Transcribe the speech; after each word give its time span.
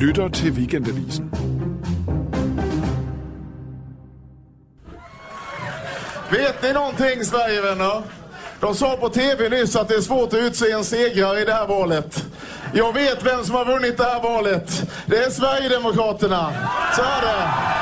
lytter 0.00 0.28
til 0.28 0.52
Weekendavisen. 0.52 1.30
Vet 6.30 6.62
ni 6.62 6.72
någonting 6.72 7.24
Sverigevänner? 7.24 8.02
De 8.60 8.74
sa 8.74 8.96
på 8.96 9.08
tv 9.08 9.48
nyss 9.48 9.76
att 9.76 9.88
det 9.88 9.94
är 9.94 10.00
svårt 10.00 10.32
att 10.32 10.38
utse 10.38 10.70
en 10.70 10.84
segrare 10.84 11.40
i 11.40 11.44
det 11.44 11.52
här 11.52 11.66
valet. 11.66 12.24
Jag 12.74 12.92
vet 12.92 13.26
vem 13.26 13.44
som 13.44 13.54
har 13.54 13.64
vunnit 13.64 13.96
det 13.96 14.04
här 14.04 14.22
valet. 14.22 14.82
Det 15.06 15.16
är 15.16 15.30
Sverigedemokraterna. 15.30 16.52
Så 16.96 17.02
är 17.02 17.20
det. 17.22 17.79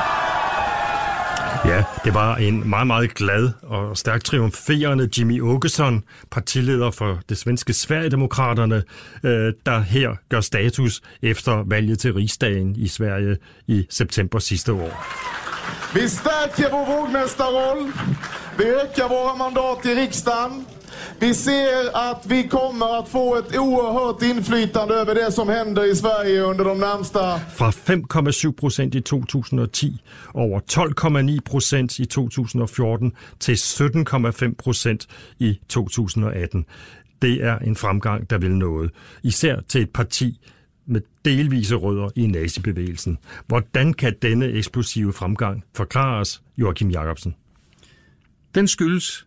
Det 2.03 2.13
var 2.13 2.35
en 2.35 2.69
meget, 2.69 2.87
meget 2.87 3.13
glad 3.13 3.49
og 3.63 3.97
stærkt 3.97 4.25
triumferende 4.25 5.09
Jimmy 5.17 5.41
Åkesson, 5.41 6.03
partileder 6.31 6.91
for 6.91 7.19
det 7.29 7.37
svenske 7.37 7.73
Sverigedemokraterne, 7.73 8.83
øh, 9.23 9.53
der 9.65 9.79
her 9.79 10.09
gør 10.29 10.41
status 10.41 11.01
efter 11.21 11.63
valget 11.65 11.99
til 11.99 12.13
rigsdagen 12.13 12.75
i 12.75 12.87
Sverige 12.87 13.37
i 13.67 13.87
september 13.89 14.39
sidste 14.39 14.73
år. 14.73 15.05
Vi 15.93 16.07
stärker 16.07 16.69
vår 16.71 16.85
vågmästarroll. 16.85 17.91
Vi 18.57 18.63
ökar 18.63 19.07
våra 19.07 19.35
mandat 19.35 19.85
i 19.85 20.01
riksdagen. 20.01 20.78
Vi 21.21 21.33
ser 21.33 22.11
att 22.11 22.25
vi 22.25 22.47
kommer 22.47 22.99
att 22.99 23.09
få 23.09 23.35
ett 23.35 23.57
oerhört 23.57 24.21
inflytande 24.21 24.93
över 24.93 25.15
det 25.15 25.31
som 25.31 25.49
händer 25.49 25.91
i 25.91 25.95
Sverige 25.95 26.41
under 26.41 26.65
de 26.65 26.77
närmsta... 26.77 27.39
Fra 27.39 27.69
5,7 27.69 28.51
procent 28.51 28.95
i 28.95 29.01
2010, 29.01 30.01
over 30.33 30.59
12,9 30.59 31.41
procent 31.41 31.99
i 31.99 32.05
2014 32.05 33.11
til 33.39 33.53
17,5 33.53 34.55
procent 34.55 35.07
i 35.39 35.59
2018. 35.67 36.65
Det 37.21 37.43
er 37.43 37.59
en 37.59 37.75
fremgang, 37.75 38.29
der 38.29 38.37
vil 38.37 38.51
noget. 38.51 38.91
Især 39.23 39.61
til 39.67 39.81
et 39.81 39.89
parti, 39.89 40.39
med 40.85 41.01
delvise 41.25 41.75
rødder 41.75 42.09
i 42.15 42.27
nazibevægelsen. 42.27 43.17
Hvordan 43.47 43.93
kan 43.93 44.15
denne 44.21 44.45
eksplosive 44.45 45.13
fremgang 45.13 45.63
forklares, 45.75 46.41
Joachim 46.57 46.89
Jacobsen? 46.89 47.35
Den 48.55 48.67
skyldes, 48.67 49.25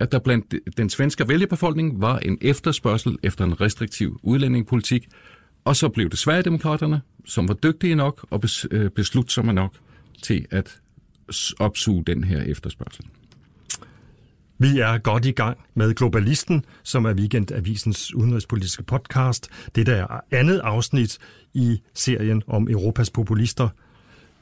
at 0.00 0.12
der 0.12 0.18
blandt 0.18 0.54
den 0.76 0.90
svenske 0.90 1.28
vælgerbefolkning 1.28 2.00
var 2.00 2.18
en 2.18 2.38
efterspørgsel 2.40 3.18
efter 3.22 3.44
en 3.44 3.60
restriktiv 3.60 4.20
udlændingepolitik, 4.22 5.08
og 5.64 5.76
så 5.76 5.88
blev 5.88 6.10
det 6.10 6.18
Sverigedemokraterne, 6.18 7.00
som 7.24 7.48
var 7.48 7.54
dygtige 7.54 7.94
nok 7.94 8.26
og 8.30 8.42
øh, 8.70 8.90
beslutsomme 8.90 9.52
nok 9.52 9.74
til 10.22 10.46
at 10.50 10.80
opsuge 11.58 12.04
den 12.04 12.24
her 12.24 12.42
efterspørgsel. 12.42 13.04
Vi 14.58 14.78
er 14.78 14.98
godt 14.98 15.26
i 15.26 15.30
gang 15.30 15.58
med 15.74 15.94
Globalisten, 15.94 16.64
som 16.82 17.04
er 17.04 17.14
Weekendavisens 17.14 18.14
udenrigspolitiske 18.14 18.82
podcast. 18.82 19.48
Det 19.74 19.88
er 19.88 20.20
andet 20.30 20.58
afsnit 20.58 21.18
i 21.54 21.80
serien 21.94 22.42
om 22.46 22.68
Europas 22.70 23.10
populister. 23.10 23.68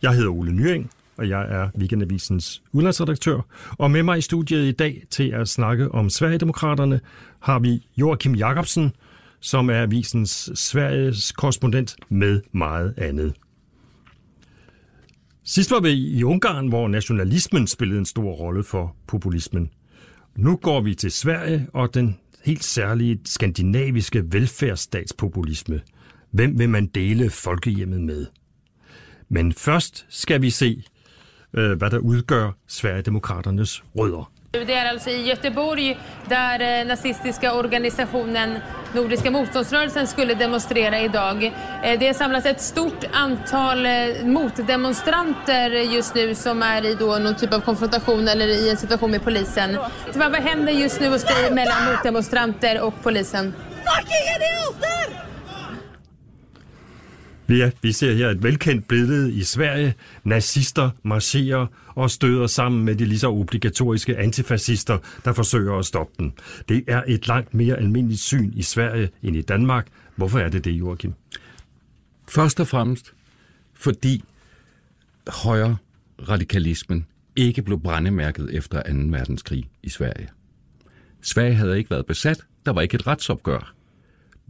Jeg 0.02 0.12
hedder 0.12 0.30
Ole 0.30 0.52
Nyring, 0.52 0.90
og 1.18 1.28
jeg 1.28 1.46
er 1.48 1.68
Weekendavisens 1.78 2.62
udlandsredaktør. 2.72 3.40
Og 3.70 3.90
med 3.90 4.02
mig 4.02 4.18
i 4.18 4.20
studiet 4.20 4.68
i 4.68 4.72
dag 4.72 5.02
til 5.10 5.30
at 5.30 5.48
snakke 5.48 5.92
om 5.92 6.10
Sverigedemokraterne 6.10 7.00
har 7.40 7.58
vi 7.58 7.86
Joachim 7.96 8.34
Jacobsen, 8.34 8.92
som 9.40 9.70
er 9.70 9.82
avisens 9.82 10.50
Sveriges 10.54 11.32
korrespondent 11.32 11.96
med 12.08 12.40
meget 12.52 12.94
andet. 12.96 13.34
Sidst 15.44 15.70
var 15.70 15.80
vi 15.80 15.90
i 15.90 16.22
Ungarn, 16.22 16.68
hvor 16.68 16.88
nationalismen 16.88 17.66
spillede 17.66 17.98
en 17.98 18.06
stor 18.06 18.32
rolle 18.32 18.64
for 18.64 18.96
populismen. 19.06 19.70
Nu 20.36 20.56
går 20.56 20.80
vi 20.80 20.94
til 20.94 21.10
Sverige 21.10 21.66
og 21.72 21.94
den 21.94 22.16
helt 22.44 22.64
særlige 22.64 23.20
skandinaviske 23.24 24.32
velfærdsstatspopulisme. 24.32 25.80
Hvem 26.30 26.58
vil 26.58 26.68
man 26.68 26.86
dele 26.86 27.30
folkehjemmet 27.30 28.00
med? 28.00 28.26
Men 29.28 29.52
først 29.52 30.06
skal 30.08 30.42
vi 30.42 30.50
se, 30.50 30.82
hvad 31.50 31.90
der 31.90 31.98
udgør 31.98 32.52
Sverigedemokraternes 32.66 33.82
rødder. 33.98 34.30
Det 34.64 34.74
är 34.74 34.84
alltså 34.84 35.10
i 35.10 35.28
Göteborg 35.28 35.98
där 36.28 36.80
eh, 36.80 36.86
nazistiska 36.86 37.54
organisationen 37.54 38.58
Nordiska 38.94 39.30
motståndsrörelsen 39.30 40.06
skulle 40.06 40.34
demonstrera 40.34 41.00
idag. 41.00 41.44
Eh, 41.84 41.98
det 41.98 42.14
samlas 42.14 42.46
ett 42.46 42.60
stort 42.60 43.04
antal 43.12 43.86
eh, 43.86 43.92
motdemonstranter 44.24 45.70
just 45.70 46.14
nu 46.14 46.34
som 46.34 46.62
är 46.62 46.84
i 46.84 46.94
då 46.94 47.18
någon 47.18 47.34
typ 47.36 47.52
av 47.52 47.60
konfrontation 47.60 48.28
eller 48.28 48.46
i 48.46 48.70
en 48.70 48.76
situation 48.76 49.10
med 49.10 49.24
polisen. 49.24 49.78
Så 50.12 50.18
vad 50.18 50.34
händer 50.34 50.72
just 50.72 51.00
nu 51.00 51.08
hos 51.08 51.24
dig 51.24 51.50
mellan 51.50 51.84
motdemonstranter 51.84 52.80
och 52.80 52.94
polisen? 53.02 53.54
Fucking 53.70 54.26
idioter! 54.36 55.26
Ja, 57.48 57.70
vi 57.82 57.92
ser 57.92 58.14
her 58.14 58.30
et 58.30 58.42
velkendt 58.42 58.88
billede 58.88 59.32
i 59.34 59.42
Sverige. 59.42 59.94
Nazister 60.24 60.90
marcherer 61.02 61.66
og 61.88 62.10
støder 62.10 62.46
sammen 62.46 62.84
med 62.84 62.96
de 62.96 63.04
lige 63.04 63.18
så 63.18 63.28
obligatoriske 63.30 64.16
antifascister, 64.16 64.98
der 65.24 65.32
forsøger 65.32 65.78
at 65.78 65.86
stoppe 65.86 66.12
den. 66.18 66.32
Det 66.68 66.84
er 66.86 67.02
et 67.06 67.28
langt 67.28 67.54
mere 67.54 67.76
almindeligt 67.76 68.20
syn 68.20 68.52
i 68.54 68.62
Sverige 68.62 69.10
end 69.22 69.36
i 69.36 69.42
Danmark. 69.42 69.86
Hvorfor 70.16 70.38
er 70.38 70.48
det 70.48 70.64
det, 70.64 70.70
Joachim? 70.70 71.12
Først 72.28 72.60
og 72.60 72.68
fremmest, 72.68 73.12
fordi 73.74 74.24
højre 75.28 75.76
radikalismen 76.28 77.06
ikke 77.36 77.62
blev 77.62 77.80
brændemærket 77.80 78.54
efter 78.54 78.82
2. 78.82 78.88
verdenskrig 78.92 79.68
i 79.82 79.88
Sverige. 79.88 80.28
Sverige 81.22 81.54
havde 81.54 81.78
ikke 81.78 81.90
været 81.90 82.06
besat. 82.06 82.44
Der 82.66 82.72
var 82.72 82.80
ikke 82.80 82.94
et 82.94 83.06
retsopgør. 83.06 83.74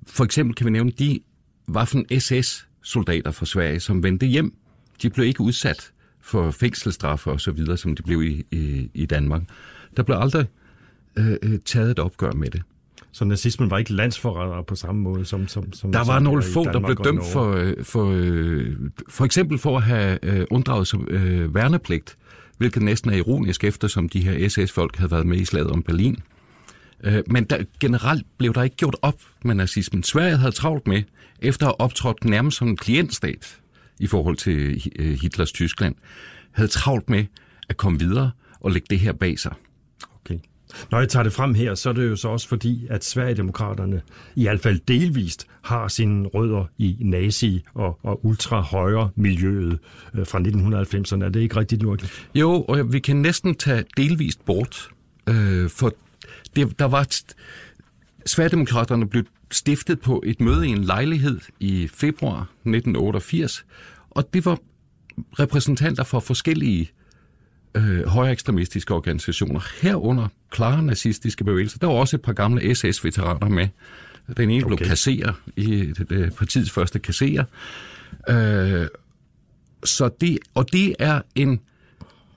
For 0.06 0.24
eksempel 0.24 0.54
kan 0.54 0.66
vi 0.66 0.70
nævne 0.70 0.90
de 0.90 1.20
Waffen 1.68 2.20
SS 2.20 2.66
soldater 2.86 3.30
fra 3.30 3.46
Sverige, 3.46 3.80
som 3.80 4.02
vendte 4.02 4.26
hjem. 4.26 4.54
De 5.02 5.10
blev 5.10 5.26
ikke 5.26 5.40
udsat 5.40 5.92
for 6.20 6.50
fængselsstraffe 6.50 7.30
og 7.30 7.40
så 7.40 7.50
videre, 7.50 7.76
som 7.76 7.96
de 7.96 8.02
blev 8.02 8.22
i, 8.22 8.44
i, 8.50 8.90
i 8.94 9.06
Danmark. 9.06 9.42
Der 9.96 10.02
blev 10.02 10.16
aldrig 10.16 10.46
øh, 11.16 11.36
øh 11.42 11.58
taget 11.64 11.90
et 11.90 11.98
opgør 11.98 12.32
med 12.32 12.50
det. 12.50 12.62
Så 13.12 13.24
nazismen 13.24 13.70
var 13.70 13.78
ikke 13.78 13.92
landsforrædere 13.92 14.64
på 14.64 14.74
samme 14.74 15.00
måde 15.00 15.24
som... 15.24 15.48
som, 15.48 15.72
som 15.72 15.92
der 15.92 16.04
var 16.04 16.18
nogle 16.18 16.42
få, 16.54 16.64
der 16.64 16.80
blev 16.80 16.96
dømt 17.04 17.24
for, 17.32 17.52
øh, 17.52 17.84
for, 17.84 18.10
øh, 18.14 18.76
for 19.08 19.24
eksempel 19.24 19.58
for 19.58 19.76
at 19.76 19.82
have 19.82 20.52
unddraget 20.52 20.94
øh, 21.08 21.54
værnepligt, 21.54 22.16
hvilket 22.58 22.82
næsten 22.82 23.10
er 23.10 23.16
ironisk, 23.16 23.64
eftersom 23.64 24.08
de 24.08 24.20
her 24.20 24.48
SS-folk 24.48 24.96
havde 24.96 25.10
været 25.10 25.26
med 25.26 25.38
i 25.38 25.44
slaget 25.44 25.70
om 25.70 25.82
Berlin. 25.82 26.18
Øh, 27.04 27.22
men 27.26 27.44
der, 27.44 27.64
generelt 27.80 28.26
blev 28.38 28.54
der 28.54 28.62
ikke 28.62 28.76
gjort 28.76 28.96
op 29.02 29.20
med 29.44 29.54
nazismen. 29.54 30.02
Sverige 30.02 30.36
havde 30.36 30.52
travlt 30.52 30.86
med, 30.86 31.02
efter 31.42 31.66
at 31.66 31.68
have 31.68 31.80
optrådt 31.80 32.24
nærmest 32.24 32.56
som 32.56 32.68
en 32.68 32.76
klientstat 32.76 33.60
i 34.00 34.06
forhold 34.06 34.36
til 34.36 34.82
øh, 34.98 35.18
Hitlers 35.22 35.52
Tyskland, 35.52 35.94
havde 36.52 36.68
travlt 36.68 37.10
med 37.10 37.24
at 37.68 37.76
komme 37.76 37.98
videre 37.98 38.30
og 38.60 38.70
lægge 38.70 38.86
det 38.90 38.98
her 38.98 39.12
bag 39.12 39.38
sig. 39.38 39.52
Okay. 40.20 40.38
Når 40.90 40.98
jeg 40.98 41.08
tager 41.08 41.22
det 41.22 41.32
frem 41.32 41.54
her, 41.54 41.74
så 41.74 41.88
er 41.88 41.92
det 41.92 42.08
jo 42.08 42.16
så 42.16 42.28
også 42.28 42.48
fordi, 42.48 42.86
at 42.90 43.04
Sverigedemokraterne 43.04 44.02
i 44.34 44.42
hvert 44.42 44.60
fald 44.60 44.80
delvist 44.88 45.46
har 45.62 45.88
sine 45.88 46.28
rødder 46.28 46.64
i 46.78 46.96
nazi- 47.00 47.64
og, 47.74 47.98
og 48.02 48.26
ultra-højre 48.26 49.10
miljøet 49.16 49.78
øh, 50.14 50.26
fra 50.26 50.38
1990'erne. 50.38 51.24
Er 51.24 51.28
det 51.28 51.40
ikke 51.40 51.56
rigtigt, 51.56 51.82
Joachim? 51.82 52.08
Jo, 52.34 52.62
og 52.62 52.92
vi 52.92 52.98
kan 52.98 53.16
næsten 53.16 53.54
tage 53.54 53.84
delvist 53.96 54.44
bort, 54.44 54.88
øh, 55.28 55.70
for 55.70 55.92
det, 56.56 56.78
der 56.78 56.84
var... 56.84 57.08
Sverigedemokraterne 58.26 59.08
blev 59.08 59.24
stiftet 59.50 60.00
på 60.00 60.22
et 60.26 60.40
møde 60.40 60.68
i 60.68 60.70
en 60.70 60.84
lejlighed 60.84 61.40
i 61.60 61.88
februar 61.94 62.40
1988, 62.40 63.64
og 64.10 64.34
det 64.34 64.44
var 64.44 64.58
repræsentanter 65.38 66.04
for 66.04 66.20
forskellige 66.20 66.90
øh, 67.74 68.06
højere 68.06 68.32
ekstremistiske 68.32 68.94
organisationer, 68.94 69.60
herunder 69.82 70.28
klare 70.50 70.82
nazistiske 70.82 71.44
bevægelser. 71.44 71.78
Der 71.78 71.86
var 71.86 71.94
også 71.94 72.16
et 72.16 72.22
par 72.22 72.32
gamle 72.32 72.74
SS-veteraner 72.74 73.48
med. 73.48 73.68
Den 74.36 74.50
ene 74.50 74.64
okay. 74.64 74.76
blev 74.76 74.88
kasserer 74.88 75.32
i 75.56 75.92
det, 76.08 76.34
partiets 76.34 76.70
første 76.70 76.98
kasserer. 76.98 77.44
Øh, 78.28 78.86
så 79.84 80.10
det, 80.20 80.38
og 80.54 80.72
det 80.72 80.94
er 80.98 81.20
en 81.34 81.60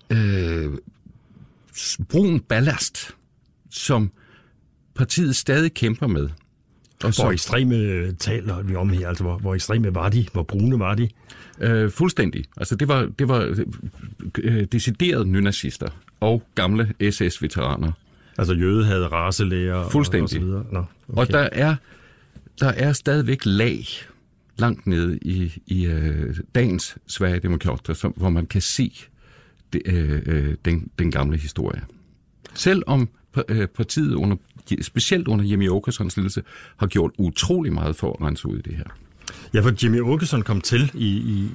øh, 0.09 0.71
brun 2.09 2.39
ballast, 2.39 3.15
som 3.69 4.11
partiet 4.95 5.35
stadig 5.35 5.73
kæmper 5.73 6.07
med. 6.07 6.29
Og 7.03 7.13
så, 7.13 7.23
hvor 7.23 7.31
ekstreme 7.31 8.11
taler 8.11 8.61
vi 8.61 8.75
om 8.75 8.89
her? 8.89 9.07
Altså, 9.07 9.23
hvor, 9.23 9.37
hvor 9.37 9.55
ekstreme 9.55 9.95
var 9.95 10.09
de? 10.09 10.25
Hvor 10.33 10.43
brune 10.43 10.79
var 10.79 10.95
de? 10.95 11.09
Øh, 11.61 11.91
fuldstændig. 11.91 12.45
Altså, 12.57 12.75
det 12.75 12.87
var, 12.87 13.09
det 13.19 13.27
var 13.27 13.65
øh, 14.37 14.63
deciderede 14.63 15.25
nynazister 15.25 15.87
og 16.19 16.43
gamle 16.55 16.93
SS-veteraner. 17.11 17.91
Altså 18.37 18.53
jøde 18.53 18.85
havde 18.85 19.07
racelæger 19.07 19.89
Fuldstændig. 19.89 20.21
og, 20.21 20.23
og 20.23 20.29
så 20.29 20.39
videre? 20.39 20.65
Nå, 20.71 20.79
okay. 21.09 21.21
Og 21.21 21.27
der 21.27 21.49
er, 21.51 21.75
der 22.59 22.67
er 22.67 22.93
stadigvæk 22.93 23.45
lag 23.45 23.85
langt 24.57 24.87
nede 24.87 25.17
i, 25.21 25.61
i 25.67 25.85
øh, 25.85 26.37
dagens 26.55 26.97
Sverigedemokrater, 27.07 27.93
som, 27.93 28.13
hvor 28.17 28.29
man 28.29 28.45
kan 28.45 28.61
se 28.61 28.93
det, 29.73 29.81
øh, 29.85 30.21
øh 30.25 30.55
den, 30.65 30.91
den 30.99 31.11
gamle 31.11 31.37
historie. 31.37 31.81
Selvom 32.53 33.01
øh, 33.01 33.07
Øh, 33.49 33.67
partiet 33.67 34.13
under 34.13 34.35
specielt 34.81 35.27
under 35.27 35.45
Jimmy 35.45 35.69
Åkessons 35.69 36.17
ledelse, 36.17 36.43
har 36.77 36.87
gjort 36.87 37.11
utrolig 37.17 37.73
meget 37.73 37.95
for 37.95 38.13
at 38.13 38.21
rense 38.21 38.47
ud 38.47 38.57
i 38.57 38.61
det 38.61 38.75
her. 38.75 38.85
Ja, 39.53 39.59
for 39.59 39.83
Jimmy 39.83 40.01
Åkesson 40.01 40.41
kom 40.41 40.61
til 40.61 40.91
i, 40.93 41.07
i, 41.07 41.49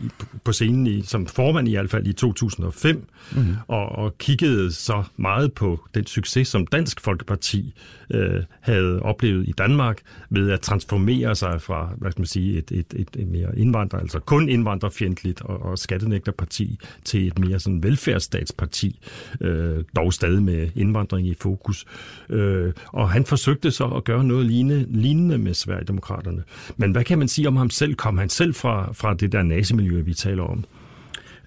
på 0.45 0.53
scenen 0.53 0.87
i, 0.87 1.03
som 1.03 1.27
formand 1.27 1.69
i 1.69 1.71
hvert 1.71 1.91
fald 1.91 2.07
i 2.07 2.13
2005, 2.13 3.07
mm. 3.33 3.57
og, 3.69 3.89
og 3.89 4.19
kiggede 4.19 4.73
så 4.73 5.03
meget 5.17 5.53
på 5.53 5.81
den 5.95 6.07
succes, 6.07 6.49
som 6.49 6.67
Dansk 6.67 7.01
Folkeparti 7.01 7.75
øh, 8.11 8.43
havde 8.61 9.01
oplevet 9.03 9.49
i 9.49 9.53
Danmark 9.59 9.99
ved 10.31 10.51
at 10.51 10.61
transformere 10.61 11.35
sig 11.35 11.63
fra, 11.63 11.91
hvad 11.97 12.11
skal 12.11 12.21
man 12.21 12.27
sige, 12.27 12.59
et, 12.59 12.71
et, 12.71 12.87
et, 12.97 13.09
et 13.17 13.29
mere 13.29 13.59
indvandrer, 13.59 13.99
altså 13.99 14.19
kun 14.19 14.49
indvandrerfjendtligt 14.49 15.43
og, 15.43 15.63
og 15.63 15.79
skattenægterparti 15.79 16.79
til 17.05 17.27
et 17.27 17.39
mere 17.39 17.61
sådan 17.61 17.83
velfærdsstatsparti, 17.83 19.01
øh, 19.41 19.85
dog 19.97 20.13
stadig 20.13 20.43
med 20.43 20.69
indvandring 20.77 21.29
i 21.29 21.35
fokus. 21.41 21.87
Øh, 22.31 22.73
og 22.87 23.11
han 23.11 23.25
forsøgte 23.25 23.71
så 23.71 23.85
at 23.85 24.05
gøre 24.05 24.25
noget 24.25 24.47
lignende, 24.47 24.87
lignende 24.89 25.39
med 25.39 25.55
Sverigedemokraterne. 25.55 26.43
Men 26.77 26.93
hvad 26.93 27.05
kan 27.05 27.19
man 27.19 27.29
sige 27.29 27.49
om 27.49 27.57
ham 27.57 27.64
selv? 27.71 27.95
Kom 27.95 28.19
han 28.19 28.29
selv 28.29 28.55
fra, 28.55 28.93
fra 28.93 29.15
det 29.15 29.33
der 29.33 29.43
nazimiljø, 29.43 30.01
vi 30.01 30.15
taler 30.15 30.43
om? 30.43 30.65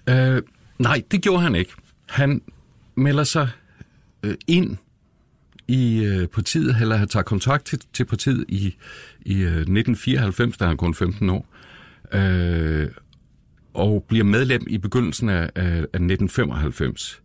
Øh, 0.08 0.42
nej, 0.78 1.02
det 1.10 1.22
gjorde 1.22 1.42
han 1.42 1.54
ikke. 1.54 1.72
Han 2.06 2.42
melder 2.94 3.24
sig 3.24 3.48
øh, 4.22 4.34
ind 4.46 4.76
i 5.68 6.04
øh, 6.04 6.26
partiet, 6.26 6.76
eller 6.80 6.96
han 6.96 7.08
tager 7.08 7.22
kontakt 7.22 7.64
til, 7.64 7.80
til 7.92 8.04
partiet 8.04 8.44
i, 8.48 8.76
i 9.20 9.34
øh, 9.34 9.46
1994, 9.46 10.56
da 10.56 10.66
han 10.66 10.76
kun 10.76 10.94
15 10.94 11.30
år, 11.30 11.48
øh, 12.12 12.88
og 13.74 14.04
bliver 14.08 14.24
medlem 14.24 14.66
i 14.68 14.78
begyndelsen 14.78 15.28
af, 15.28 15.50
af, 15.54 15.66
af 15.72 15.78
1995. 15.78 17.22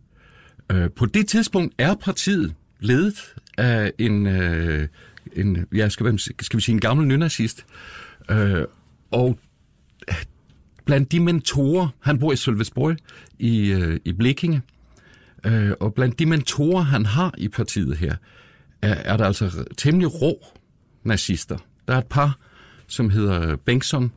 Øh, 0.72 0.90
på 0.90 1.06
det 1.06 1.28
tidspunkt 1.28 1.74
er 1.78 1.94
partiet 1.94 2.54
ledet 2.80 3.34
af 3.58 3.92
en, 3.98 4.26
øh, 4.26 4.88
en 5.32 5.66
ja, 5.74 5.88
skal, 5.88 6.18
skal 6.18 6.56
vi 6.56 6.62
sige, 6.62 6.72
en 6.72 6.80
gammel 6.80 7.06
nynazist, 7.06 7.66
øh, 8.30 8.64
og 9.14 9.38
blandt 10.84 11.12
de 11.12 11.20
mentorer, 11.20 11.88
han 12.00 12.18
bor 12.18 12.32
i 12.32 12.36
Sølvesborg 12.36 12.96
i, 13.38 13.72
øh, 13.72 14.00
i 14.04 14.12
Blikkinge, 14.12 14.62
øh, 15.46 15.72
og 15.80 15.94
blandt 15.94 16.18
de 16.18 16.26
mentorer, 16.26 16.82
han 16.82 17.06
har 17.06 17.34
i 17.38 17.48
partiet 17.48 17.96
her, 17.96 18.16
er, 18.82 18.94
er 18.94 19.16
der 19.16 19.24
altså 19.24 19.64
temmelig 19.76 20.22
rå 20.22 20.46
nazister. 21.04 21.58
Der 21.88 21.94
er 21.94 21.98
et 21.98 22.06
par, 22.06 22.38
som 22.86 23.10
hedder 23.10 23.56
Bengtsson, 23.56 24.12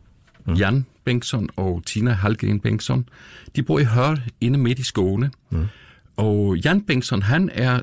mm. 0.47 0.53
Jan 0.53 0.85
Bengtsson 1.03 1.49
og 1.55 1.83
Tina 1.85 2.11
Halgren 2.11 2.59
Bengtsson. 2.59 3.09
De 3.55 3.63
bor 3.63 3.79
i 3.79 3.83
Hør, 3.83 4.15
inde 4.41 4.59
midt 4.59 4.79
i 4.79 4.83
Skåne. 4.83 5.31
Mm. 5.49 5.65
Og 6.17 6.57
Jan 6.57 6.81
Bengtsson, 6.81 7.21
han 7.21 7.49
er 7.53 7.81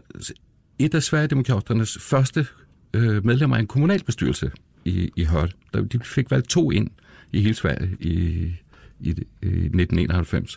et 0.79 0.95
af 0.95 1.03
Sverigedemokraternes 1.03 1.99
første 2.01 2.47
øh, 2.95 3.27
medlemmer 3.27 3.57
af 3.57 3.61
en 3.61 3.67
kommunalbestyrelse 3.67 4.51
i, 4.85 5.11
i 5.17 5.25
Hør. 5.25 5.47
De 5.75 5.99
fik 6.05 6.31
valgt 6.31 6.49
to 6.49 6.71
ind 6.71 6.91
i 7.35 7.41
hele 7.43 7.55
Sverige 7.55 7.97
i, 8.01 8.13
i, 9.01 9.09
i 9.11 9.11
1991. 9.47 10.57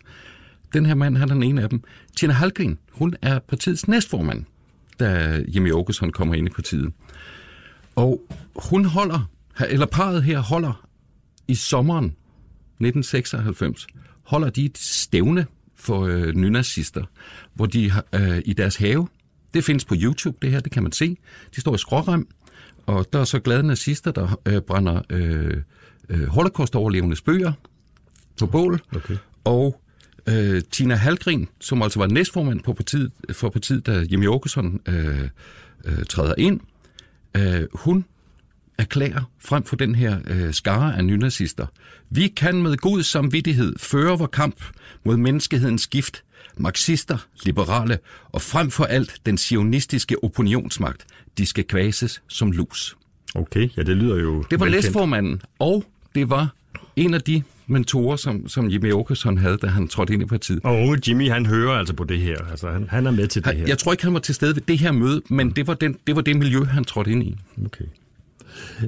Den 0.74 0.86
her 0.86 0.96
mand, 0.96 1.18
han 1.18 1.30
er 1.30 1.34
den 1.34 1.44
ene 1.44 1.62
af 1.62 1.70
dem. 1.70 1.84
Tina 2.18 2.34
Halgren, 2.34 2.78
hun 2.92 3.16
er 3.22 3.40
partiets 3.40 3.88
næstformand, 3.88 4.46
da 5.00 5.40
Jimmy 5.48 5.72
Åkesson 5.72 6.12
kommer 6.12 6.36
ind 6.36 6.48
i 6.48 6.52
partiet. 6.52 6.94
Og 7.96 8.22
hun 8.56 8.86
holder, 8.86 9.30
eller 9.70 9.86
parret 9.86 10.24
her 10.24 10.40
holder 10.40 10.88
i 11.48 11.56
sommeren 11.56 12.06
1996, 12.06 13.88
holder 14.24 14.50
de 14.50 14.66
et 14.66 14.78
stævne 14.78 15.46
for 15.76 16.06
øh, 16.06 16.36
nynazister, 16.36 17.04
hvor 17.54 17.66
de 17.66 17.92
øh, 18.14 18.42
i 18.46 18.54
deres 18.54 18.76
have, 18.76 19.08
det 19.54 19.64
findes 19.64 19.86
på 19.86 19.96
YouTube, 19.98 20.38
det 20.42 20.52
her, 20.52 20.60
det 20.60 20.72
kan 20.72 20.84
man 20.84 20.92
se, 20.92 21.18
de 21.56 21.62
står 21.62 21.76
i 21.76 21.78
skrårem, 21.78 22.28
og 22.86 23.06
der 23.14 23.20
er 23.20 23.24
så 23.24 23.40
glade 23.40 23.64
nazister, 23.64 24.12
der 24.12 24.40
øh, 24.46 24.62
brænder 24.62 25.02
øh, 25.10 25.62
øh, 26.10 26.28
holocaust-overlevendes 26.28 27.22
bøger 27.22 27.52
på 28.40 28.46
bål, 28.46 28.82
okay. 28.96 29.18
og 29.44 29.82
øh, 30.30 30.62
Tina 30.72 30.96
Halgren, 30.96 31.48
som 31.60 31.82
altså 31.82 32.00
var 32.00 32.08
næstformand 32.08 32.60
på 32.64 32.74
partiet, 32.74 33.12
for 33.32 33.50
partiet, 33.50 33.86
da 33.86 34.06
Jimmy 34.12 34.28
Åkesson 34.28 34.80
øh, 34.88 35.30
øh, 35.86 36.06
træder 36.10 36.34
ind, 36.38 36.60
øh, 37.38 37.68
hun 37.74 38.06
erklærer 38.78 39.32
frem 39.40 39.64
for 39.64 39.76
den 39.76 39.96
her 39.96 40.20
øh, 40.28 40.54
skare 40.54 40.98
af 40.98 41.06
nynazister. 41.06 41.66
Vi 42.10 42.28
kan 42.28 42.62
med 42.62 42.78
god 42.78 43.04
samvittighed 43.04 43.76
føre 43.80 44.18
vores 44.18 44.32
kamp 44.34 44.64
mod 45.04 45.18
menneskehedens 45.18 45.88
gift, 45.88 46.24
marxister, 46.58 47.18
liberale 47.44 48.00
og 48.30 48.42
frem 48.42 48.72
for 48.72 48.84
alt 48.84 49.22
den 49.26 49.38
sionistiske 49.38 50.24
opinionsmagt. 50.24 51.06
De 51.38 51.46
skal 51.46 51.64
kvases 51.64 52.22
som 52.28 52.52
lus. 52.52 52.98
Okay, 53.36 53.70
ja, 53.78 53.84
det 53.84 53.98
lyder 53.98 54.16
jo 54.16 54.44
Det 54.52 54.60
var 54.60 54.70
næstformanden, 54.70 55.42
og 55.60 55.86
det 56.18 56.30
var 56.30 56.54
en 56.96 57.14
af 57.14 57.22
de 57.22 57.44
mentorer, 57.68 58.16
som, 58.16 58.48
som 58.48 58.70
Jimmy 58.70 58.92
Åkesson 58.92 59.38
havde, 59.38 59.58
da 59.58 59.68
han 59.68 59.88
trådte 59.88 60.14
ind 60.14 60.22
i 60.22 60.26
partiet. 60.26 60.60
Og 60.64 60.82
unge 60.82 61.00
Jimmy, 61.08 61.30
han 61.30 61.46
hører 61.46 61.74
altså 61.74 61.94
på 61.94 62.04
det 62.04 62.20
her. 62.20 62.38
Altså, 62.52 62.70
han, 62.70 62.88
han 62.90 63.08
er 63.08 63.12
med 63.12 63.28
til 63.28 63.46
det 63.46 63.56
her. 63.56 63.66
Jeg 63.68 63.78
tror 63.78 63.92
ikke, 63.92 64.04
han 64.04 64.14
var 64.14 64.20
til 64.20 64.36
stede 64.36 64.56
ved 64.56 64.62
det 64.62 64.78
her 64.78 64.92
møde, 64.92 65.22
men 65.30 65.52
det 65.52 65.68
var, 65.68 65.74
den, 65.74 65.98
det 66.08 66.16
var 66.16 66.22
det 66.22 66.36
miljø, 66.36 66.64
han 66.64 66.84
trådte 66.84 67.12
ind 67.12 67.24
i. 67.24 67.38
Okay. 67.66 67.86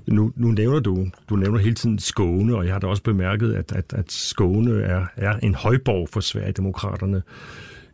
Nu, 0.07 0.31
nu 0.35 0.51
nævner 0.51 0.79
du, 0.79 1.07
du 1.29 1.35
nævner 1.35 1.59
hele 1.59 1.75
tiden 1.75 1.99
Skåne, 1.99 2.55
og 2.55 2.65
jeg 2.65 2.73
har 2.73 2.79
da 2.79 2.87
også 2.87 3.03
bemærket, 3.03 3.53
at, 3.53 3.71
at, 3.71 3.93
at 3.93 4.11
Skåne 4.11 4.81
er, 4.81 5.05
er 5.15 5.37
en 5.43 5.55
højborg 5.55 6.09
for 6.09 6.19
Sverigedemokraterne 6.19 7.21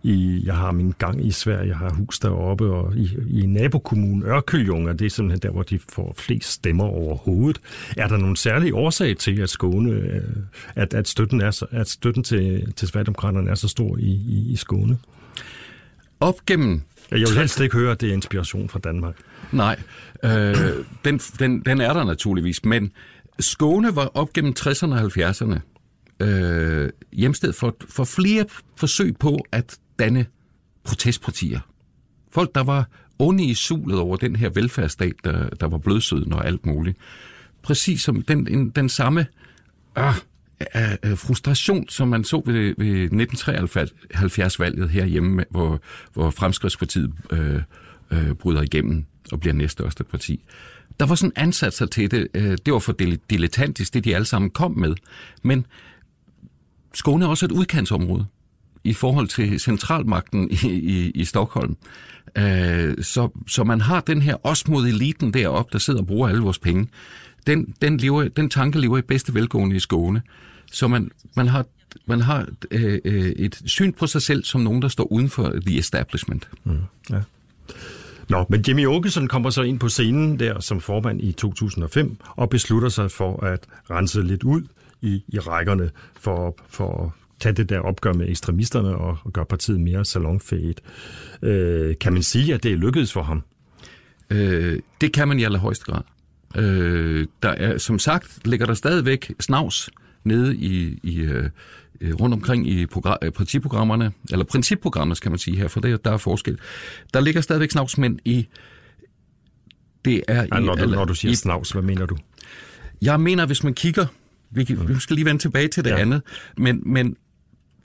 i, 0.06 0.44
jeg 0.46 0.56
har 0.56 0.72
min 0.72 0.94
gang 0.98 1.26
i 1.26 1.32
Sverige, 1.32 1.68
jeg 1.68 1.78
har 1.78 1.90
hus 1.90 2.20
deroppe, 2.20 2.66
og 2.66 2.96
i, 2.96 3.18
i 3.30 3.46
nabokommunen 3.46 4.24
Ørkøljunga, 4.24 4.94
det 4.94 5.06
er 5.06 5.10
simpelthen 5.10 5.42
der, 5.42 5.50
hvor 5.50 5.64
de 5.64 5.80
får 5.90 6.16
flest 6.18 6.52
stemmer 6.52 6.84
overhovedet. 6.84 7.62
Er 7.98 8.08
der 8.08 8.18
nogen 8.18 8.36
særlig 8.36 8.74
årsag 8.74 9.18
til, 9.18 9.42
at 9.42 9.50
Skåne, 9.50 9.92
øh, 9.92 10.22
at, 10.76 10.94
at 10.94 11.08
støtten, 11.08 11.42
er, 11.42 11.66
at 11.72 11.90
støtten 11.90 12.24
til, 12.24 12.74
til 12.74 12.88
Sverigedemokraterne 12.88 13.50
er 13.50 13.56
så 13.56 13.68
stor 13.68 13.98
i, 13.98 14.12
i, 14.12 14.52
i 14.52 14.56
Skåne? 14.56 14.98
Op 16.20 16.46
gennem 16.46 16.82
jeg 17.12 17.20
vil 17.20 17.38
helst 17.38 17.60
ikke 17.60 17.78
høre, 17.78 17.92
at 17.92 18.02
det 18.02 18.10
er 18.10 18.14
inspiration 18.14 18.70
fra 18.70 18.80
Danmark. 18.80 19.16
Nej, 19.52 19.80
øh, 20.24 20.56
den, 21.06 21.18
den, 21.18 21.62
den 21.62 21.82
er 21.82 21.94
der 21.94 22.04
naturligvis, 22.04 22.66
men 22.66 22.92
Skåne 23.40 23.96
var 23.96 24.12
op 24.14 24.34
gennem 24.34 24.54
60'erne 24.60 24.94
og 24.94 25.02
70'erne 25.02 25.60
øh, 26.20 26.90
hjemsted 27.14 27.54
for, 27.54 27.76
for 27.90 28.04
flere 28.04 28.46
forsøg 28.76 29.18
på 29.18 29.46
at 29.52 29.78
danne 30.00 30.26
protestpartier. 30.84 31.60
Folk, 32.32 32.56
der 32.56 32.64
var 32.64 32.90
onde 33.20 33.46
i 33.46 33.54
sulet 33.54 34.00
over 34.00 34.18
den 34.18 34.36
her 34.36 34.50
velfærdsstat, 34.50 35.14
der, 35.24 35.50
der 35.50 35.68
var 35.68 35.78
blødsøden 35.78 36.34
og 36.34 36.48
alt 36.48 36.66
muligt. 36.66 36.98
Præcis 37.62 38.02
som 38.02 38.22
den, 38.22 38.70
den 38.70 38.90
samme 38.90 39.28
øh, 39.98 40.14
øh, 41.04 41.18
frustration, 41.18 41.90
som 41.90 42.08
man 42.08 42.24
så 42.24 42.42
ved, 42.46 42.76
ved 42.78 43.28
1973-valget 43.28 44.90
herhjemme, 44.90 45.46
hvor, 45.50 45.82
hvor 46.14 46.30
Fremskridspartiet 46.30 47.14
øh, 47.32 47.62
øh, 48.12 48.34
bryder 48.34 48.62
igennem 48.62 49.06
og 49.32 49.40
bliver 49.40 49.54
næststørste 49.54 50.04
parti. 50.04 50.44
Der 51.00 51.06
var 51.06 51.16
sådan 51.16 51.34
ansatser 51.36 51.86
til 51.86 52.12
det. 52.12 52.28
Øh, 52.34 52.58
det 52.66 52.74
var 52.74 52.80
for 52.80 52.96
dilettantisk, 53.30 53.94
det 53.94 54.04
de 54.06 54.16
alle 54.16 54.26
sammen 54.26 54.50
kom 54.50 54.72
med. 54.72 54.96
Men 55.44 55.66
Skåne 56.94 57.26
er 57.26 57.30
også 57.30 57.46
et 57.46 57.52
udkantsområde 57.52 58.26
i 58.86 58.94
forhold 58.94 59.28
til 59.28 59.60
centralmagten 59.60 60.52
i, 60.52 60.68
i, 60.68 61.12
i 61.12 61.26
Stockholm. 61.26 61.78
Øh, 62.38 63.04
så, 63.04 63.30
så 63.48 63.64
man 63.64 63.82
har 63.82 64.02
den 64.02 64.22
her 64.22 64.36
os 64.44 64.68
mod 64.68 64.88
eliten 64.88 65.34
deroppe, 65.34 65.70
der 65.74 65.80
sidder 65.80 66.00
og 66.00 66.08
bruger 66.08 66.30
alle 66.30 66.42
vores 66.42 66.60
penge. 66.60 66.88
Den, 67.48 67.76
den, 67.82 67.98
lever, 67.98 68.28
den 68.28 68.50
tanke 68.50 68.80
lever 68.80 68.98
i 68.98 69.02
bedste 69.02 69.34
velgående 69.34 69.76
i 69.76 69.80
Skåne. 69.80 70.22
Så 70.72 70.88
man, 70.88 71.12
man 71.36 71.48
har, 71.48 71.66
man 72.06 72.22
har 72.22 72.48
øh, 72.72 73.00
øh 73.06 73.26
et 73.26 73.62
syn 73.66 73.94
på 73.94 74.08
sig 74.08 74.22
selv 74.22 74.44
som 74.44 74.62
nogen, 74.62 74.82
der 74.82 74.88
står 74.88 75.04
uden 75.04 75.30
for 75.30 75.54
the 75.66 75.78
establishment. 75.78 76.50
Mm, 76.64 76.78
ja. 77.10 77.22
Nå, 78.30 78.46
men 78.50 78.64
Jimmy 78.68 78.86
Åkesson 78.86 79.28
kommer 79.28 79.50
så 79.50 79.62
ind 79.62 79.80
på 79.80 79.90
scenen 79.90 80.40
der 80.40 80.60
som 80.60 80.82
formand 80.82 81.22
i 81.22 81.32
2005 81.32 82.18
og 82.36 82.50
beslutter 82.50 82.90
sig 82.90 83.12
for 83.12 83.44
at 83.44 83.60
rense 83.90 84.22
lidt 84.22 84.44
ud 84.44 84.62
i, 85.02 85.24
i 85.28 85.40
rækkerne 85.40 85.90
for, 86.20 86.58
for 86.68 87.16
tage 87.40 87.54
det 87.54 87.70
der 87.70 87.80
opgør 87.80 88.14
med 88.14 88.30
ekstremisterne 88.30 88.96
og, 88.96 89.18
og 89.24 89.34
gøre 89.34 89.46
partiet 89.46 89.80
mere 89.80 90.06
salonfægt. 90.06 90.82
Øh, 91.42 91.96
kan 92.02 92.14
man 92.14 92.24
sige, 92.24 92.54
at 92.54 92.64
det 92.64 92.72
er 92.72 92.76
lykkedes 92.76 93.14
for 93.14 93.24
ham? 93.24 93.44
Øh, 94.30 94.80
det 95.02 95.14
kan 95.14 95.28
man 95.28 95.40
i 95.40 95.44
allerhøjeste 95.44 95.86
grad. 95.86 96.02
Øh, 96.56 97.28
der 97.44 97.50
er, 97.50 97.78
som 97.78 98.00
sagt 98.00 98.48
ligger 98.48 98.66
der 98.66 98.74
stadigvæk 98.74 99.32
snavs 99.40 99.90
nede 100.24 100.56
i, 100.56 101.00
i 101.04 101.20
øh, 101.20 101.50
rundt 102.02 102.34
omkring 102.34 102.68
i 102.70 102.86
program, 102.86 103.18
partiprogrammerne, 103.36 104.12
eller 104.32 104.46
principprogrammerne, 104.46 105.16
skal 105.16 105.32
man 105.32 105.40
sige 105.40 105.58
her, 105.58 105.68
for 105.68 105.80
det, 105.80 106.06
der 106.06 106.12
er 106.12 106.18
forskel. 106.18 106.60
Der 107.14 107.20
ligger 107.20 107.42
stadigvæk 107.42 107.72
snavs, 107.72 107.98
men 107.98 108.20
i 108.26 108.48
det 110.06 110.24
er... 110.28 110.48
Ja, 110.54 110.60
når, 110.60 110.76
du, 110.76 110.86
når 110.86 111.06
du 111.06 111.16
siger 111.16 111.32
i, 111.32 111.36
snavs, 111.36 111.72
hvad 111.72 111.82
mener 111.82 112.06
du? 112.06 112.18
Jeg 113.02 113.20
mener, 113.20 113.46
hvis 113.46 113.64
man 113.64 113.74
kigger 113.74 114.06
vi, 114.56 114.66
mm. 114.70 114.88
vi 114.88 115.00
skal 115.00 115.16
lige 115.16 115.26
vende 115.26 115.42
tilbage 115.42 115.68
til 115.68 115.84
det 115.84 115.90
ja. 115.90 115.96
andet. 115.96 116.22
Men, 116.58 116.82
men 116.86 117.16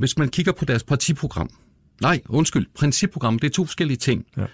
hvis 0.00 0.19
man 0.19 0.28
kigger 0.28 0.52
på 0.52 0.64
deres 0.64 0.83
partiprogram, 0.83 1.50
nej, 2.00 2.21
undskyld, 2.28 2.66
principprogram, 2.75 3.38
det 3.38 3.49
er 3.49 3.52
to 3.52 3.64
forskellige 3.64 3.97
ting. 3.97 4.26
Ja. 4.37 4.45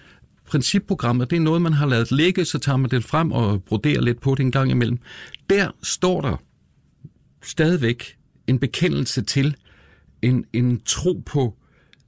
Principprogrammet, 0.45 1.29
det 1.29 1.35
er 1.35 1.39
noget, 1.39 1.61
man 1.61 1.73
har 1.73 1.85
lavet 1.85 2.11
ligge, 2.11 2.45
så 2.45 2.59
tager 2.59 2.77
man 2.77 2.91
det 2.91 3.03
frem 3.03 3.31
og 3.31 3.63
broderer 3.63 4.01
lidt 4.01 4.21
på 4.21 4.35
det 4.35 4.43
en 4.43 4.51
gang 4.51 4.71
imellem. 4.71 4.99
Der 5.49 5.71
står 5.83 6.21
der 6.21 6.37
stadigvæk 7.43 8.17
en 8.47 8.59
bekendelse 8.59 9.21
til 9.21 9.55
en, 10.21 10.45
en 10.53 10.81
tro 10.85 11.23
på, 11.25 11.55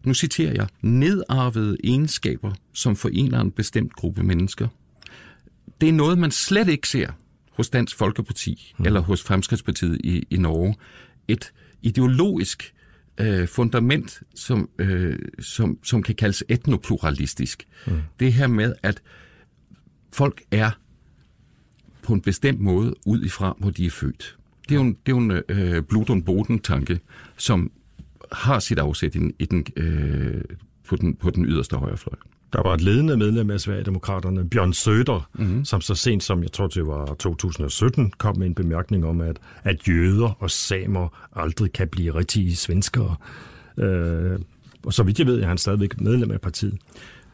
nu 0.03 0.13
citerer 0.13 0.53
jeg, 0.53 0.67
nedarvede 0.81 1.77
egenskaber, 1.83 2.51
som 2.73 2.95
forener 2.95 3.41
en 3.41 3.51
bestemt 3.51 3.93
gruppe 3.93 4.23
mennesker. 4.23 4.67
Det 5.81 5.89
er 5.89 5.93
noget, 5.93 6.17
man 6.17 6.31
slet 6.31 6.67
ikke 6.67 6.87
ser 6.87 7.11
hos 7.51 7.69
Dansk 7.69 7.97
Folkeparti 7.97 8.73
mm. 8.77 8.85
eller 8.85 8.99
hos 8.99 9.23
Fremskridspartiet 9.23 10.01
i, 10.03 10.23
i 10.29 10.37
Norge. 10.37 10.75
Et 11.27 11.53
ideologisk 11.81 12.73
øh, 13.19 13.47
fundament, 13.47 14.23
som, 14.35 14.69
øh, 14.79 15.19
som, 15.39 15.79
som 15.83 16.03
kan 16.03 16.15
kaldes 16.15 16.43
etnopluralistisk. 16.49 17.67
Mm. 17.87 17.93
Det 18.19 18.33
her 18.33 18.47
med, 18.47 18.73
at 18.83 19.01
folk 20.13 20.41
er 20.51 20.71
på 22.03 22.13
en 22.13 22.21
bestemt 22.21 22.59
måde 22.59 22.93
ud 23.05 23.23
ifra, 23.23 23.55
hvor 23.59 23.69
de 23.69 23.85
er 23.85 23.89
født. 23.89 24.37
Det 24.69 24.75
er 24.75 24.79
jo 24.79 24.81
en, 24.81 24.97
det 25.05 25.11
er 25.11 25.15
jo 25.15 25.17
en 25.17 25.31
øh, 25.49 25.83
Bludon 25.83 26.23
Boden-tanke, 26.23 26.99
som 27.37 27.71
har 28.31 28.59
sit 28.59 28.79
afsæt 28.79 29.15
i, 29.15 29.19
i 29.39 29.45
den, 29.45 29.65
øh, 29.75 30.43
på, 30.87 30.95
den, 30.95 31.15
på 31.15 31.29
den 31.29 31.45
yderste 31.45 31.75
højrefløj. 31.75 32.15
Der 32.53 32.61
var 32.63 32.73
et 32.73 32.81
ledende 32.81 33.17
medlem 33.17 33.51
af 33.51 33.59
Sverigedemokraterne, 33.59 34.49
Bjørn 34.49 34.73
Søder, 34.73 35.29
mm-hmm. 35.33 35.65
som 35.65 35.81
så 35.81 35.95
sent 35.95 36.23
som, 36.23 36.43
jeg 36.43 36.51
tror 36.51 36.67
det 36.67 36.87
var 36.87 37.05
2017, 37.05 38.13
kom 38.17 38.37
med 38.37 38.47
en 38.47 38.55
bemærkning 38.55 39.05
om, 39.05 39.21
at, 39.21 39.37
at 39.63 39.87
jøder 39.87 40.37
og 40.39 40.51
samer 40.51 41.27
aldrig 41.35 41.73
kan 41.73 41.87
blive 41.87 42.15
rigtige 42.15 42.55
svenskere. 42.55 43.15
Øh, 43.77 44.39
og 44.85 44.93
så 44.93 45.03
vidt 45.03 45.19
jeg 45.19 45.27
ved, 45.27 45.41
er 45.41 45.47
han 45.47 45.57
stadigvæk 45.57 46.01
medlem 46.01 46.31
af 46.31 46.41
partiet. 46.41 46.77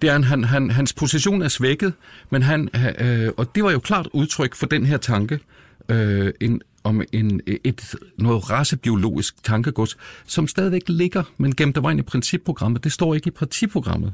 Det 0.01 0.09
er, 0.09 0.21
han, 0.21 0.43
han, 0.43 0.71
hans 0.71 0.93
position 0.93 1.41
er 1.41 1.47
svækket, 1.47 1.93
men 2.29 2.41
han, 2.41 2.69
øh, 2.99 3.31
og 3.37 3.55
det 3.55 3.63
var 3.63 3.71
jo 3.71 3.79
klart 3.79 4.07
udtryk 4.13 4.55
for 4.55 4.65
den 4.65 4.85
her 4.85 4.97
tanke, 4.97 5.39
øh, 5.89 6.33
en, 6.41 6.61
om 6.83 7.01
en, 7.13 7.41
et, 7.63 7.95
noget 8.17 8.49
racebiologisk 8.49 9.43
tankegods, 9.43 9.97
som 10.25 10.47
stadigvæk 10.47 10.81
ligger, 10.87 11.23
men 11.37 11.55
gemt 11.55 11.75
der 11.75 11.89
ind 11.89 11.99
i 11.99 12.03
principprogrammet. 12.03 12.83
Det 12.83 12.91
står 12.91 13.15
ikke 13.15 13.27
i 13.27 13.31
principprogrammet. 13.31 14.13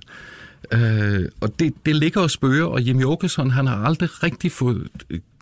Øh, 0.71 1.25
og 1.41 1.59
det, 1.59 1.73
det 1.85 1.95
ligger 1.95 2.21
og 2.21 2.31
spørger, 2.31 2.65
og 2.65 2.87
Jimmy 2.87 3.03
Åkesson, 3.03 3.51
han 3.51 3.67
har 3.67 3.85
aldrig 3.85 4.23
rigtig 4.23 4.51
fået 4.51 4.87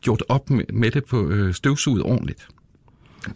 gjort 0.01 0.23
op 0.29 0.49
med, 0.49 0.63
med 0.73 0.91
det 0.91 1.05
på 1.05 1.29
øh, 1.29 1.53
støvsuget 1.53 2.03
ordentligt. 2.03 2.47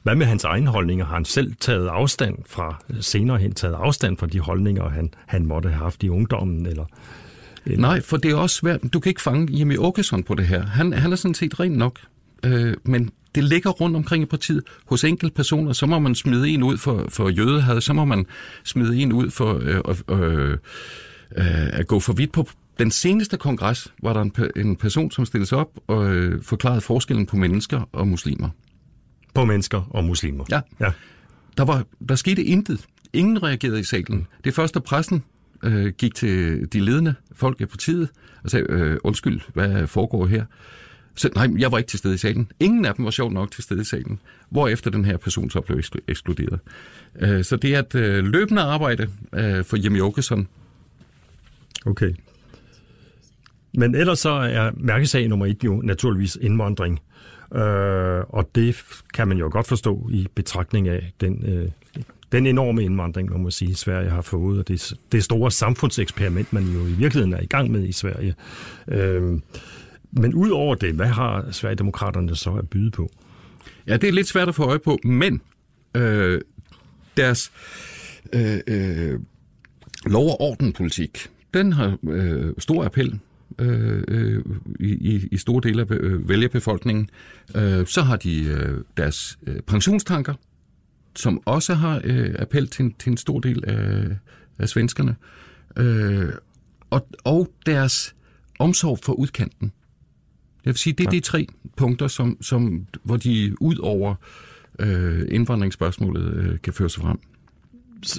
Hvad 0.03 0.15
med 0.15 0.25
hans 0.25 0.43
egne 0.43 0.69
holdninger? 0.69 1.05
Har 1.05 1.13
han 1.13 1.25
selv 1.25 1.53
taget 1.59 1.87
afstand 1.87 2.37
fra, 2.47 2.83
senere 3.01 3.37
hen 3.37 3.53
taget 3.53 3.73
afstand 3.73 4.17
fra 4.17 4.27
de 4.27 4.39
holdninger, 4.39 4.89
han, 4.89 5.13
han 5.25 5.45
måtte 5.45 5.69
have 5.69 5.83
haft 5.83 6.03
i 6.03 6.09
ungdommen? 6.09 6.65
Eller, 6.65 6.85
eller? 7.65 7.81
Nej, 7.81 8.01
for 8.01 8.17
det 8.17 8.31
er 8.31 8.35
også 8.35 8.55
svært. 8.55 8.79
Du 8.93 8.99
kan 8.99 9.09
ikke 9.09 9.21
fange 9.21 9.57
Jimmy 9.57 9.77
Åkesson 9.77 10.23
på 10.23 10.35
det 10.35 10.47
her. 10.47 10.65
Han, 10.65 10.93
han 10.93 11.11
er 11.11 11.15
sådan 11.15 11.35
set 11.35 11.59
ren 11.59 11.71
nok. 11.71 11.99
Øh, 12.43 12.73
men 12.83 13.11
det 13.35 13.43
ligger 13.43 13.69
rundt 13.69 13.95
omkring 13.95 14.23
i 14.23 14.25
partiet 14.25 14.63
hos 14.85 15.03
enkelte 15.03 15.35
personer. 15.35 15.73
Så 15.73 15.85
må 15.85 15.99
man 15.99 16.15
smide 16.15 16.49
en 16.49 16.63
ud 16.63 16.77
for, 16.77 17.05
for 17.09 17.29
jødehad, 17.29 17.81
så 17.81 17.93
må 17.93 18.05
man 18.05 18.25
smide 18.63 18.97
en 18.97 19.13
ud 19.13 19.29
for 19.29 19.61
øh, 20.09 20.21
øh, 20.21 20.57
øh, 21.37 21.79
at 21.79 21.87
gå 21.87 21.99
for 21.99 22.13
vidt 22.13 22.31
på 22.31 22.47
den 22.79 22.91
seneste 22.91 23.37
kongres 23.37 23.93
var 24.03 24.13
der 24.13 24.21
en, 24.21 24.33
en 24.55 24.75
person, 24.75 25.11
som 25.11 25.25
stillede 25.25 25.49
sig 25.49 25.57
op 25.57 25.79
og 25.87 26.15
øh, 26.15 26.43
forklarede 26.43 26.81
forskellen 26.81 27.25
på 27.25 27.37
mennesker 27.37 27.89
og 27.91 28.07
muslimer. 28.07 28.49
På 29.33 29.45
mennesker 29.45 29.87
og 29.89 30.03
muslimer? 30.03 30.45
Ja. 30.49 30.61
ja. 30.79 30.91
Der, 31.57 31.65
var, 31.65 31.85
der 32.09 32.15
skete 32.15 32.43
intet. 32.43 32.85
Ingen 33.13 33.43
reagerede 33.43 33.79
i 33.79 33.83
salen. 33.83 34.27
Det 34.43 34.53
først, 34.53 34.73
da 34.73 34.79
pressen 34.79 35.23
øh, 35.63 35.93
gik 35.97 36.15
til 36.15 36.67
de 36.73 36.79
ledende 36.79 37.15
folk 37.35 37.61
i 37.61 37.65
partiet 37.65 38.09
og 38.43 38.49
sagde, 38.49 38.65
øh, 38.69 38.97
undskyld, 39.03 39.41
hvad 39.53 39.87
foregår 39.87 40.25
her? 40.25 40.45
Så, 41.15 41.29
nej, 41.35 41.47
jeg 41.57 41.71
var 41.71 41.77
ikke 41.77 41.87
til 41.87 41.99
stede 41.99 42.13
i 42.13 42.17
salen. 42.17 42.51
Ingen 42.59 42.85
af 42.85 42.95
dem 42.95 43.05
var 43.05 43.11
sjovt 43.11 43.33
nok 43.33 43.51
til 43.51 43.63
stede 43.63 43.81
i 43.81 43.83
salen. 43.83 44.19
Hvorefter 44.49 44.91
den 44.91 45.05
her 45.05 45.17
person 45.17 45.49
så 45.49 45.61
blev 45.61 45.81
ekskluderet. 46.07 46.59
Øh, 47.19 47.43
så 47.43 47.55
det 47.55 47.75
er 47.75 47.79
et 47.79 47.95
øh, 47.95 48.25
løbende 48.25 48.61
arbejde 48.61 49.09
øh, 49.33 49.63
for 49.63 49.77
Jimmy 49.77 50.01
Åkesson. 50.01 50.47
Okay. 51.85 52.13
Men 53.77 53.95
ellers 53.95 54.19
så 54.19 54.29
er 54.29 54.71
mærkesag 54.77 55.27
nummer 55.27 55.45
et 55.45 55.63
jo 55.63 55.81
naturligvis 55.81 56.37
indvandring. 56.41 56.99
Øh, 57.55 58.23
og 58.29 58.49
det 58.55 58.83
kan 59.13 59.27
man 59.27 59.37
jo 59.37 59.49
godt 59.51 59.67
forstå 59.67 60.09
i 60.11 60.27
betragtning 60.35 60.87
af 60.87 61.13
den, 61.21 61.45
øh, 61.45 61.69
den 62.31 62.45
enorme 62.45 62.83
indvandring, 62.83 63.29
man 63.31 63.41
må 63.41 63.51
sige, 63.51 63.75
Sverige 63.75 64.09
har 64.09 64.21
fået, 64.21 64.59
og 64.59 64.67
det, 64.67 64.93
det 65.11 65.23
store 65.23 65.51
samfundseksperiment, 65.51 66.53
man 66.53 66.63
jo 66.63 66.85
i 66.85 66.91
virkeligheden 66.91 67.33
er 67.33 67.41
i 67.41 67.45
gang 67.45 67.71
med 67.71 67.83
i 67.83 67.91
Sverige. 67.91 68.35
Øh, 68.87 69.39
men 70.11 70.33
ud 70.33 70.49
over 70.49 70.75
det, 70.75 70.93
hvad 70.93 71.07
har 71.07 71.51
Sverigedemokraterne 71.51 72.35
så 72.35 72.53
at 72.53 72.69
byde 72.69 72.91
på? 72.91 73.09
Ja, 73.87 73.97
det 73.97 74.09
er 74.09 74.13
lidt 74.13 74.27
svært 74.27 74.47
at 74.47 74.55
få 74.55 74.63
øje 74.63 74.79
på, 74.79 74.99
men 75.03 75.41
øh, 75.95 76.41
deres 77.17 77.51
øh, 78.33 78.59
øh, 78.67 79.19
lov- 80.05 80.29
og 80.29 80.41
ordenpolitik, 80.41 81.29
den 81.53 81.73
har 81.73 81.97
øh, 82.03 82.53
stor 82.57 82.85
appel 82.85 83.19
øh, 83.59 84.03
øh, 84.07 84.43
i, 84.79 85.27
i 85.31 85.37
store 85.37 85.61
dele 85.63 85.81
af 85.81 85.85
øh, 85.89 86.29
vælgerbefolkningen. 86.29 87.09
Øh, 87.55 87.87
så 87.87 88.01
har 88.01 88.15
de 88.15 88.43
øh, 88.43 88.83
deres 88.97 89.39
øh, 89.47 89.59
pensionstanker, 89.61 90.33
som 91.15 91.41
også 91.45 91.73
har 91.73 92.01
øh, 92.03 92.35
appel 92.39 92.67
til, 92.67 92.93
til 92.99 93.11
en 93.11 93.17
stor 93.17 93.39
del 93.39 93.63
af, 93.67 94.07
af 94.59 94.69
svenskerne. 94.69 95.15
Øh, 95.77 96.29
og, 96.89 97.07
og 97.23 97.53
deres 97.65 98.15
omsorg 98.59 98.99
for 99.03 99.13
udkanten. 99.13 99.71
Jeg 100.65 100.71
vil 100.71 100.77
sige, 100.77 100.93
det 100.93 101.05
er 101.05 101.09
de 101.09 101.19
tre 101.19 101.47
punkter, 101.77 102.07
som, 102.07 102.37
som, 102.41 102.87
hvor 103.03 103.17
de 103.17 103.55
ud 103.61 103.77
over 103.77 104.15
øh, 104.79 105.21
indvandringsspørgsmålet 105.31 106.33
øh, 106.33 106.59
kan 106.59 106.73
føre 106.73 106.89
sig 106.89 107.03
frem. 107.03 107.19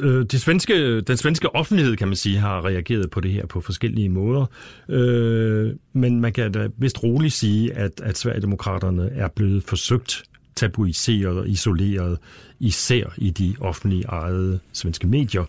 Øh, 0.03 0.25
det 0.25 0.41
svenske, 0.41 1.00
den 1.00 1.17
svenske 1.17 1.55
offentlighed, 1.55 1.97
kan 1.97 2.09
man 2.09 2.17
sige, 2.17 2.38
har 2.38 2.64
reageret 2.64 3.11
på 3.11 3.21
det 3.21 3.31
her 3.31 3.47
på 3.47 3.61
forskellige 3.61 4.09
måder. 4.09 4.47
Øh, 4.88 5.73
men 5.93 6.21
man 6.21 6.33
kan 6.33 6.53
da 6.53 6.69
vist 6.76 7.03
roligt 7.03 7.33
sige, 7.33 7.73
at, 7.73 8.00
at 8.03 8.19
Sverigedemokraterne 8.19 9.11
er 9.11 9.29
blevet 9.29 9.64
forsøgt 9.64 10.23
tabuiseret 10.57 11.38
og 11.38 11.49
isoleret, 11.49 12.19
især 12.61 13.14
i 13.17 13.31
de 13.31 13.55
offentlige 13.61 14.05
ejede 14.05 14.59
svenske 14.73 15.07
medier. 15.07 15.45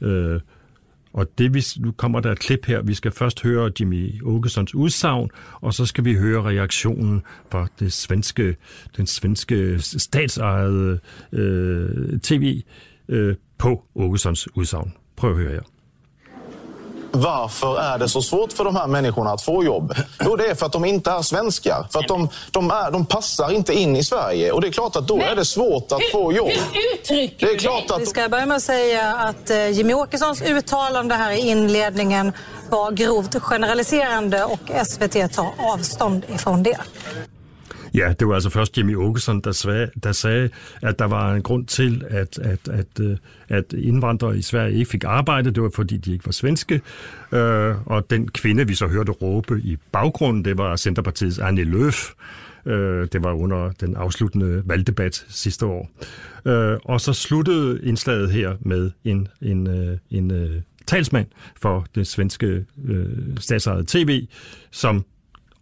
Øh, 0.00 0.40
og 1.12 1.38
det, 1.38 1.54
vi, 1.54 1.64
nu 1.78 1.92
kommer 1.92 2.20
der 2.20 2.32
et 2.32 2.38
klip 2.38 2.66
her. 2.66 2.82
Vi 2.82 2.94
skal 2.94 3.10
først 3.10 3.42
høre 3.42 3.70
Jimmy 3.80 4.22
Åkessons 4.22 4.74
udsagn, 4.74 5.30
og 5.60 5.74
så 5.74 5.86
skal 5.86 6.04
vi 6.04 6.14
høre 6.14 6.42
reaktionen 6.42 7.22
fra 7.50 7.66
det 7.78 7.92
svenske, 7.92 8.56
den 8.96 9.06
svenske 9.06 9.78
statsejede 9.80 10.98
øh, 11.32 12.20
tv 12.20 12.62
øh, 13.12 13.36
på 13.58 13.82
Åkessons 13.94 14.48
udsagn. 14.54 14.92
Prøv 15.16 15.30
at 15.30 15.36
høre 15.36 15.50
her. 15.50 15.62
Varför 17.14 17.80
är 17.80 17.98
det 17.98 18.08
så 18.08 18.22
svårt 18.22 18.52
för 18.52 18.64
de 18.64 18.76
här 18.76 18.86
människorna 18.86 19.30
att 19.30 19.42
få 19.42 19.64
jobb? 19.64 19.94
Jo, 20.24 20.36
det 20.36 20.46
är 20.46 20.54
för 20.54 20.66
att 20.66 20.72
de 20.72 20.84
inte 20.84 21.10
är 21.10 21.22
svenskar. 21.22 21.86
För 21.92 21.98
att 21.98 22.08
de, 22.08 22.28
de, 22.50 22.70
är, 22.70 22.90
de 22.90 23.06
passar 23.06 23.52
inte 23.52 23.74
in 23.74 23.96
i 23.96 24.04
Sverige. 24.04 24.52
Och 24.52 24.60
det 24.60 24.68
är 24.68 24.72
klart 24.72 24.96
att 24.96 25.08
då 25.08 25.16
Men, 25.16 25.28
är 25.28 25.36
det 25.36 25.44
svårt 25.44 25.92
att 25.92 26.02
få 26.12 26.32
jobb. 26.32 26.50
det 27.08 27.42
är 27.42 27.58
klart 27.58 27.90
att... 27.90 28.00
Vi 28.00 28.06
ska 28.06 28.28
börja 28.28 28.46
med 28.46 28.56
att 28.56 28.62
säga 28.62 29.14
att 29.16 29.50
eh, 29.50 29.68
Jimmy 29.68 29.94
Åkessons 29.94 30.42
uttalande 30.42 31.14
här 31.14 31.32
i 31.32 31.48
inledningen 31.48 32.32
var 32.70 32.90
grovt 32.90 33.34
generaliserande 33.42 34.44
och 34.44 34.86
SVT 34.86 35.32
tar 35.32 35.48
avstånd 35.58 36.24
ifrån 36.34 36.62
det. 36.62 36.78
Ja, 37.94 38.14
det 38.20 38.28
var 38.28 38.34
altså 38.34 38.50
først 38.50 38.78
Jimmy 38.78 38.96
Åkesson, 38.96 39.40
der, 39.40 39.52
sag, 39.52 39.88
der 40.02 40.12
sagde, 40.12 40.50
at 40.82 40.98
der 40.98 41.04
var 41.04 41.34
en 41.34 41.42
grund 41.42 41.66
til, 41.66 42.04
at, 42.08 42.38
at, 42.38 42.68
at, 42.68 43.00
øh, 43.00 43.16
at 43.48 43.72
indvandrere 43.72 44.38
i 44.38 44.42
Sverige 44.42 44.74
ikke 44.74 44.90
fik 44.90 45.04
arbejde. 45.04 45.50
Det 45.50 45.62
var, 45.62 45.70
fordi 45.74 45.96
de 45.96 46.12
ikke 46.12 46.26
var 46.26 46.32
svenske. 46.32 46.80
Øh, 47.32 47.74
og 47.86 48.10
den 48.10 48.28
kvinde, 48.28 48.66
vi 48.66 48.74
så 48.74 48.86
hørte 48.86 49.12
råbe 49.12 49.60
i 49.60 49.76
baggrunden, 49.92 50.44
det 50.44 50.58
var 50.58 50.76
Centerpartiets 50.76 51.38
Anne 51.38 51.64
Løf. 51.64 52.10
Øh, 52.66 53.08
det 53.12 53.22
var 53.22 53.32
under 53.32 53.70
den 53.70 53.96
afsluttende 53.96 54.62
valgdebat 54.64 55.24
sidste 55.28 55.66
år. 55.66 55.90
Øh, 56.44 56.78
og 56.84 57.00
så 57.00 57.12
sluttede 57.12 57.80
indslaget 57.82 58.30
her 58.30 58.54
med 58.60 58.90
en, 59.04 59.28
en, 59.42 59.66
øh, 59.66 59.98
en, 60.10 60.30
en 60.30 60.64
talsmand 60.86 61.26
for 61.60 61.86
det 61.94 62.06
svenske 62.06 62.64
øh, 62.84 63.06
statsejede 63.38 63.84
tv, 63.86 64.26
som 64.70 65.04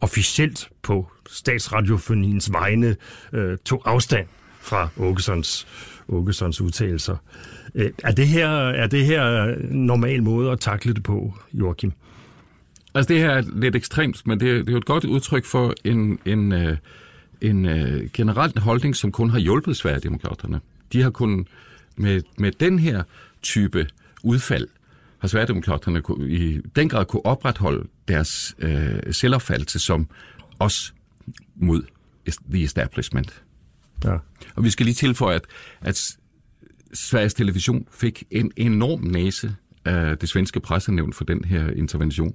officielt 0.01 0.69
på 0.83 1.11
statsradiofoniens 1.31 2.53
vegne 2.53 2.97
øh, 3.33 3.59
tog 3.65 3.83
afstand 3.85 4.27
fra 4.61 4.89
Åkessons, 4.97 5.67
Åkessons 6.09 6.61
udtalelser. 6.61 7.17
Øh, 7.75 7.91
er, 8.05 8.13
det 8.13 8.29
her, 8.29 8.49
er 8.51 8.87
det 8.87 9.07
her 9.07 9.55
normal 9.71 10.23
måde 10.23 10.51
at 10.51 10.61
takle 10.61 10.95
det 10.95 11.03
på, 11.03 11.35
Joachim? 11.53 11.93
Altså 12.95 13.09
det 13.09 13.21
her 13.21 13.31
er 13.31 13.43
lidt 13.53 13.77
ekstremt, 13.77 14.27
men 14.27 14.41
det 14.41 14.51
er, 14.51 14.55
det 14.55 14.69
er 14.69 14.73
jo 14.73 14.79
et 14.79 14.85
godt 14.85 15.05
udtryk 15.05 15.45
for 15.45 15.75
en, 15.85 16.19
en, 16.25 16.53
øh, 16.53 16.77
en 17.41 17.67
øh, 17.67 18.11
generelt 18.13 18.59
holdning, 18.59 18.97
som 18.97 19.13
kun 19.13 19.31
har 19.31 19.39
hjulpet 19.39 19.77
Sverigedemokraterne. 19.77 20.61
De 20.93 21.03
har 21.03 21.11
kun 21.11 21.47
med, 21.97 22.23
med 22.39 22.53
den 22.53 22.79
her 22.79 23.03
type 23.43 23.87
udfald 24.23 24.69
har 25.21 25.29
Sverigedemokraterne 25.29 26.03
i 26.29 26.61
den 26.77 26.89
grad 26.89 27.05
kunne 27.05 27.27
opretholde 27.27 27.89
deres 28.09 28.55
øh, 28.59 29.01
selvopfattelse 29.11 29.79
som 29.79 30.09
os 30.59 30.95
mod 31.55 31.83
the 32.51 32.63
establishment. 32.63 33.45
Ja. 34.05 34.17
Og 34.55 34.65
vi 34.65 34.71
skal 34.71 34.87
lige 34.87 34.95
tilføje, 34.95 35.37
at, 35.37 35.47
at 35.81 36.17
Sveriges 36.95 37.35
Television 37.35 37.87
fik 37.93 38.25
en 38.31 38.53
enorm 38.57 39.01
næse 39.01 39.57
af 39.85 40.19
det 40.19 40.29
svenske 40.29 40.61
pressenævn 40.61 41.13
for 41.13 41.25
den 41.25 41.45
her 41.45 41.71
intervention. 41.71 42.35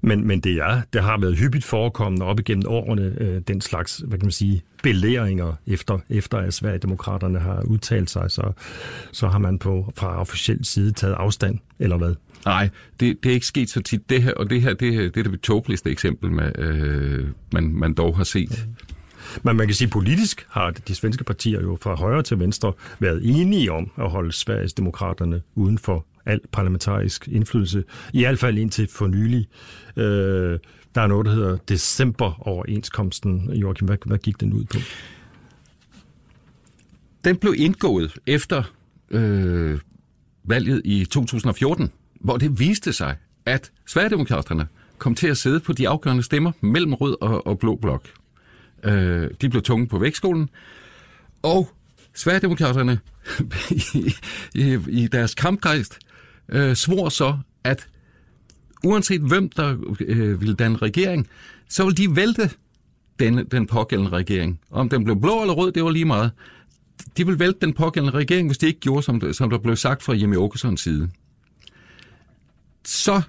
Men, 0.00 0.26
men 0.26 0.40
det, 0.40 0.52
er, 0.52 0.80
det 0.92 1.02
har 1.02 1.18
været 1.18 1.38
hyppigt 1.38 1.64
forekommende 1.64 2.26
op 2.26 2.40
igennem 2.40 2.64
årene, 2.68 3.14
øh, 3.20 3.40
den 3.48 3.60
slags, 3.60 3.96
hvad 4.06 4.18
kan 4.18 4.26
man 4.26 4.32
sige, 4.32 4.62
belæringer, 4.82 5.54
efter, 5.66 5.98
efter 6.10 6.38
at 6.38 6.54
Sverigedemokraterne 6.54 7.38
har 7.38 7.62
udtalt 7.62 8.10
sig, 8.10 8.30
så, 8.30 8.52
så 9.12 9.28
har 9.28 9.38
man 9.38 9.58
på 9.58 9.92
fra 9.96 10.20
officiel 10.20 10.64
side 10.64 10.92
taget 10.92 11.14
afstand, 11.14 11.58
eller 11.78 11.96
hvad? 11.96 12.14
Nej, 12.44 12.68
det, 13.00 13.18
det 13.22 13.30
er 13.30 13.34
ikke 13.34 13.46
sket 13.46 13.70
så 13.70 13.82
tit. 13.82 14.10
Det 14.10 14.22
her, 14.22 14.32
og 14.34 14.50
det 14.50 14.62
her, 14.62 14.74
det, 14.74 15.14
det 15.14 15.26
er 15.26 15.30
det 15.30 15.40
tåbeligste 15.40 15.90
eksempel, 15.90 16.30
med, 16.30 16.58
øh, 16.58 17.28
man, 17.52 17.74
man 17.74 17.94
dog 17.94 18.16
har 18.16 18.24
set. 18.24 18.66
Men 19.42 19.56
man 19.56 19.66
kan 19.66 19.74
sige, 19.74 19.86
at 19.86 19.92
politisk 19.92 20.46
har 20.50 20.70
de 20.70 20.94
svenske 20.94 21.24
partier 21.24 21.60
jo 21.60 21.78
fra 21.82 21.94
højre 21.94 22.22
til 22.22 22.38
venstre 22.38 22.72
været 22.98 23.20
enige 23.24 23.72
om 23.72 23.90
at 23.98 24.10
holde 24.10 24.32
Sveriges 24.32 24.72
demokraterne 24.72 25.42
uden 25.54 25.78
for 25.78 26.06
al 26.26 26.40
parlamentarisk 26.52 27.28
indflydelse, 27.28 27.84
i 28.12 28.20
hvert 28.20 28.38
fald 28.38 28.58
indtil 28.58 28.88
for 28.88 29.06
nylig. 29.06 29.48
Øh, 29.96 30.58
der 30.94 31.00
er 31.00 31.06
noget, 31.06 31.26
der 31.26 31.32
hedder 31.32 31.56
december-overenskomsten. 31.56 33.52
Joachim, 33.52 33.86
hvad, 33.86 33.96
hvad 34.06 34.18
gik 34.18 34.40
den 34.40 34.52
ud 34.52 34.64
på? 34.64 34.78
Den 37.24 37.36
blev 37.36 37.54
indgået 37.56 38.18
efter 38.26 38.62
øh, 39.10 39.80
valget 40.44 40.82
i 40.84 41.04
2014, 41.04 41.92
hvor 42.20 42.36
det 42.36 42.58
viste 42.58 42.92
sig, 42.92 43.16
at 43.46 43.72
Sverigedemokraterne 43.86 44.66
kom 44.98 45.14
til 45.14 45.28
at 45.28 45.36
sidde 45.36 45.60
på 45.60 45.72
de 45.72 45.88
afgørende 45.88 46.22
stemmer 46.22 46.52
mellem 46.60 46.94
rød 46.94 47.16
og, 47.20 47.46
og 47.46 47.58
blå 47.58 47.76
blok. 47.76 48.08
Øh, 48.84 49.30
de 49.40 49.48
blev 49.48 49.62
tunge 49.62 49.86
på 49.86 49.98
vægtskolen, 49.98 50.48
og 51.42 51.68
Sverigedemokraterne 52.14 52.98
i, 53.94 54.14
i, 54.54 54.78
i 54.88 55.06
deres 55.06 55.34
kampgejst 55.34 55.98
øh, 56.52 56.74
svor 56.74 57.08
så, 57.08 57.38
at 57.64 57.88
uanset 58.84 59.20
hvem 59.20 59.48
der 59.48 59.76
øh, 60.00 60.40
ville 60.40 60.54
danne 60.54 60.76
regering, 60.76 61.28
så 61.68 61.84
ville 61.84 61.96
de 61.96 62.16
vælte 62.16 62.50
den, 63.18 63.46
den 63.46 63.66
pågældende 63.66 64.10
regering. 64.10 64.60
Om 64.70 64.88
den 64.88 65.04
blev 65.04 65.20
blå 65.20 65.40
eller 65.40 65.54
rød, 65.54 65.72
det 65.72 65.84
var 65.84 65.90
lige 65.90 66.04
meget. 66.04 66.30
De 67.16 67.26
ville 67.26 67.38
vælte 67.38 67.58
den 67.60 67.72
pågældende 67.72 68.18
regering, 68.18 68.48
hvis 68.48 68.58
de 68.58 68.66
ikke 68.66 68.80
gjorde, 68.80 69.02
som, 69.02 69.32
som 69.32 69.50
der 69.50 69.58
blev 69.58 69.76
sagt 69.76 70.02
fra 70.02 70.12
Jimmy 70.12 70.36
Åkessons 70.36 70.80
side. 70.80 71.10
Så 72.84 73.22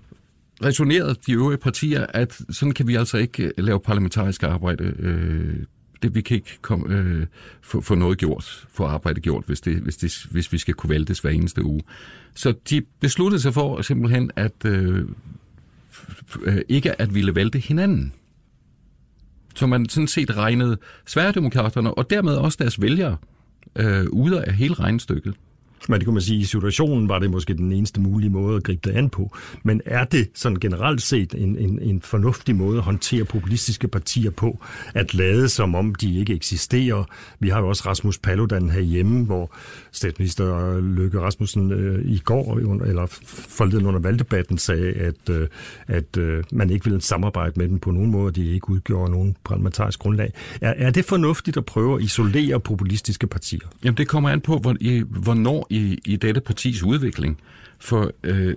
resonerede 0.63 1.15
de 1.27 1.33
øvrige 1.33 1.57
partier, 1.57 2.05
at 2.09 2.41
sådan 2.49 2.71
kan 2.71 2.87
vi 2.87 2.95
altså 2.95 3.17
ikke 3.17 3.43
øh, 3.43 3.51
lave 3.57 3.79
parlamentarisk 3.79 4.43
arbejde. 4.43 4.83
Øh, 4.83 5.55
det, 6.03 6.15
vi 6.15 6.21
kan 6.21 6.35
ikke 6.35 6.57
komme, 6.61 6.95
øh, 6.95 7.25
få, 7.61 7.81
få 7.81 7.95
noget 7.95 8.17
gjort, 8.17 8.67
få 8.69 8.85
arbejde 8.85 9.21
gjort, 9.21 9.43
hvis, 9.47 9.61
det, 9.61 9.75
hvis, 9.75 9.97
det, 9.97 10.27
hvis 10.31 10.53
vi 10.53 10.57
skal 10.57 10.73
kunne 10.73 10.89
væltes 10.89 11.19
hver 11.19 11.29
eneste 11.29 11.65
uge. 11.65 11.81
Så 12.35 12.53
de 12.69 12.81
besluttede 12.99 13.41
sig 13.41 13.53
for 13.53 13.81
simpelthen 13.81 14.31
at 14.35 14.65
øh, 14.65 15.05
øh, 16.43 16.61
ikke 16.69 17.01
at 17.01 17.15
ville 17.15 17.35
vælte 17.35 17.59
hinanden. 17.59 18.13
Så 19.55 19.67
man 19.67 19.89
sådan 19.89 20.07
set 20.07 20.37
regnede 20.37 20.77
Sverigedemokraterne 21.05 21.93
og 21.93 22.09
dermed 22.09 22.33
også 22.33 22.57
deres 22.61 22.81
vælgere 22.81 23.17
øh, 23.75 24.05
ude 24.09 24.43
af 24.43 24.53
hele 24.53 24.73
regnstykket. 24.73 25.35
Men 25.89 25.99
det 25.99 26.05
kunne 26.05 26.13
man 26.13 26.21
sige, 26.21 26.39
i 26.39 26.43
situationen 26.43 27.09
var 27.09 27.19
det 27.19 27.31
måske 27.31 27.53
den 27.53 27.71
eneste 27.71 28.01
mulige 28.01 28.29
måde 28.29 28.55
at 28.55 28.63
gribe 28.63 28.89
det 28.89 28.95
an 28.95 29.09
på. 29.09 29.37
Men 29.63 29.81
er 29.85 30.03
det 30.03 30.29
sådan 30.33 30.59
generelt 30.59 31.01
set 31.01 31.35
en, 31.37 31.57
en, 31.57 31.79
en 31.81 32.01
fornuftig 32.01 32.55
måde 32.55 32.77
at 32.77 32.83
håndtere 32.83 33.25
populistiske 33.25 33.87
partier 33.87 34.31
på, 34.31 34.59
at 34.93 35.13
lade 35.13 35.49
som 35.49 35.75
om 35.75 35.95
de 35.95 36.19
ikke 36.19 36.33
eksisterer? 36.33 37.03
Vi 37.39 37.49
har 37.49 37.59
jo 37.59 37.69
også 37.69 37.83
Rasmus 37.85 38.17
Paludan 38.17 38.69
herhjemme, 38.69 39.25
hvor 39.25 39.51
statsminister 39.91 40.55
øh, 40.55 40.83
Løkke 40.83 41.19
Rasmussen 41.19 41.71
øh, 41.71 42.05
i 42.05 42.17
går, 42.17 42.57
eller 42.85 43.05
forleden 43.29 43.85
under 43.85 43.99
valgdebatten, 43.99 44.57
sagde, 44.57 44.93
at, 44.93 45.29
øh, 45.29 45.47
at 45.87 46.17
øh, 46.17 46.43
man 46.51 46.69
ikke 46.69 46.85
ville 46.85 47.01
samarbejde 47.01 47.53
med 47.55 47.67
dem 47.67 47.79
på 47.79 47.91
nogen 47.91 48.11
måde, 48.11 48.31
de 48.41 48.53
ikke 48.53 48.69
udgjorde 48.69 49.11
nogen 49.11 49.35
parlamentarisk 49.45 49.99
grundlag. 49.99 50.33
Er, 50.61 50.73
er 50.77 50.91
det 50.91 51.05
fornuftigt 51.05 51.57
at 51.57 51.65
prøve 51.65 51.95
at 51.95 52.03
isolere 52.03 52.59
populistiske 52.59 53.27
partier? 53.27 53.67
Jamen 53.83 53.97
det 53.97 54.07
kommer 54.07 54.29
an 54.29 54.41
på, 54.41 54.57
hvor, 54.57 54.75
hvornår 55.21 55.67
i, 55.73 55.99
i 56.05 56.15
dette 56.15 56.41
partis 56.41 56.83
udvikling. 56.83 57.41
For 57.79 58.11
øh, 58.23 58.55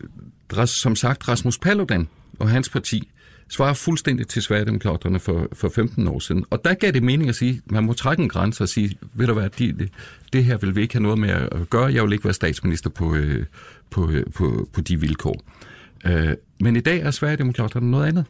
som 0.66 0.96
sagt, 0.96 1.29
Rasmus 1.29 1.59
Paludan 1.59 2.09
og 2.38 2.48
hans 2.48 2.68
parti 2.68 3.09
svarer 3.48 3.74
fuldstændig 3.74 4.29
til 4.29 4.42
Sverigedemokraterne 4.42 5.20
for, 5.20 5.48
for 5.52 5.68
15 5.68 6.09
år 6.09 6.18
siden. 6.18 6.44
Og 6.50 6.64
der 6.64 6.74
gav 6.74 6.90
det 6.90 7.02
mening 7.02 7.29
at 7.29 7.35
sige, 7.35 7.62
at 7.66 7.72
man 7.72 7.85
må 7.85 7.92
trække 7.92 8.22
en 8.22 8.29
grænse 8.29 8.64
og 8.64 8.68
sige, 8.68 8.98
ved 9.14 9.26
du 9.26 9.33
hvad, 9.33 9.50
de, 9.50 9.88
det 10.33 10.44
her 10.44 10.59
vil 10.59 10.76
vi 10.76 10.83
ikke 10.83 10.94
have 10.94 11.02
noget 11.02 11.18
med 11.18 11.31
at 11.31 11.70
gøre. 11.70 11.94
Jeg 11.94 12.05
vil 12.05 12.12
ikke 12.12 12.24
være 12.24 12.35
statsminister 12.35 12.90
på, 12.90 13.14
øh, 13.14 13.46
på, 13.90 14.11
øh, 14.11 14.24
på, 14.35 14.68
på 14.72 14.81
de 14.81 15.00
vilkår. 15.00 15.42
Øh, 16.07 16.35
men 16.61 16.76
i 16.76 16.81
dag 16.81 17.00
er 17.00 17.11
Sverigedemokraterne 17.11 17.90
noget 17.90 18.07
andet. 18.07 18.24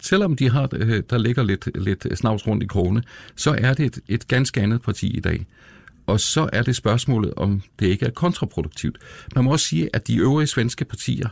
Selvom 0.00 0.36
de 0.36 0.50
har, 0.50 0.68
øh, 0.72 1.02
der 1.10 1.18
ligger 1.18 1.42
lidt, 1.42 1.68
lidt 1.74 2.06
snavs 2.18 2.46
rundt 2.46 2.62
i 2.62 2.66
krone, 2.66 3.02
så 3.36 3.56
er 3.58 3.74
det 3.74 3.86
et, 3.86 3.98
et 4.08 4.28
ganske 4.28 4.60
andet 4.60 4.82
parti 4.82 5.16
i 5.16 5.20
dag. 5.20 5.46
Og 6.06 6.20
så 6.20 6.48
er 6.52 6.62
det 6.62 6.76
spørgsmålet, 6.76 7.34
om 7.36 7.62
det 7.78 7.86
ikke 7.86 8.06
er 8.06 8.10
kontraproduktivt. 8.10 8.98
Man 9.34 9.44
må 9.44 9.52
også 9.52 9.66
sige, 9.66 9.88
at 9.92 10.06
de 10.06 10.16
øvrige 10.16 10.46
svenske 10.46 10.84
partier 10.84 11.28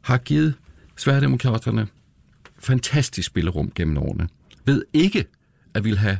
har 0.00 0.18
givet 0.18 0.54
Sverigedemokraterne 0.96 1.86
fantastisk 2.58 3.26
spillerum 3.26 3.72
gennem 3.74 3.98
årene. 3.98 4.28
Ved 4.64 4.84
ikke 4.92 5.24
at 5.74 5.84
ville 5.84 5.98
have 5.98 6.18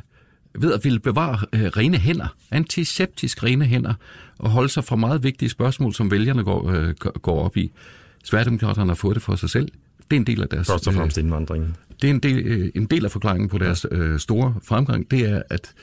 ved 0.59 0.73
at 0.73 0.83
ville 0.83 0.99
bevare 0.99 1.39
øh, 1.53 1.65
rene 1.65 1.97
hænder, 1.97 2.35
antiseptisk 2.51 3.43
rene 3.43 3.65
hænder, 3.65 3.93
og 4.37 4.49
holde 4.49 4.69
sig 4.69 4.83
fra 4.83 4.95
meget 4.95 5.23
vigtige 5.23 5.49
spørgsmål, 5.49 5.93
som 5.93 6.11
vælgerne 6.11 6.43
går, 6.43 6.69
øh, 6.69 6.93
går 6.95 7.43
op 7.43 7.57
i. 7.57 7.71
Sverigedemokraterne 8.23 8.89
har 8.89 8.95
fået 8.95 9.15
det 9.15 9.23
for 9.23 9.35
sig 9.35 9.49
selv. 9.49 9.67
Det 10.11 10.15
er 10.15 10.19
en 10.19 10.27
del 10.27 10.41
af 10.41 10.49
deres... 10.49 10.67
Først 10.67 10.87
og 10.87 10.93
fremmest 10.93 11.17
øh, 11.17 11.23
indvandringen. 11.23 11.75
Det 12.01 12.09
er 12.09 12.13
en 12.13 12.19
del, 12.19 12.37
øh, 12.37 12.71
en 12.75 12.85
del 12.85 13.05
af 13.05 13.11
forklaringen 13.11 13.49
på 13.49 13.57
deres 13.57 13.85
øh, 13.91 14.19
store 14.19 14.55
fremgang. 14.63 15.11
Det 15.11 15.29
er, 15.29 15.41
at 15.49 15.73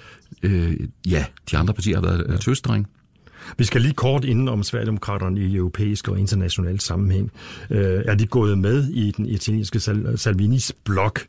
øh, 0.43 0.77
ja, 1.09 1.25
de 1.51 1.57
andre 1.57 1.75
partier 1.75 1.95
har 1.95 2.03
været 2.03 2.27
øh, 2.29 2.39
tøstring. 2.39 2.87
Vi 3.59 3.65
skal 3.65 3.81
lige 3.81 3.95
kort 3.95 4.25
inden 4.25 4.49
om 4.49 4.63
Sverigedemokraterne 4.63 5.41
i 5.41 5.57
europæisk 5.57 6.09
og 6.09 6.19
international 6.19 6.81
sammenhæng. 6.81 7.33
Øh, 7.71 8.03
er 8.07 8.15
de 8.15 8.27
gået 8.27 8.59
med 8.59 8.89
i 8.89 9.11
den 9.11 9.27
italienske 9.27 9.79
Sal- 9.79 10.17
Salvinis 10.17 10.73
blok, 10.85 11.21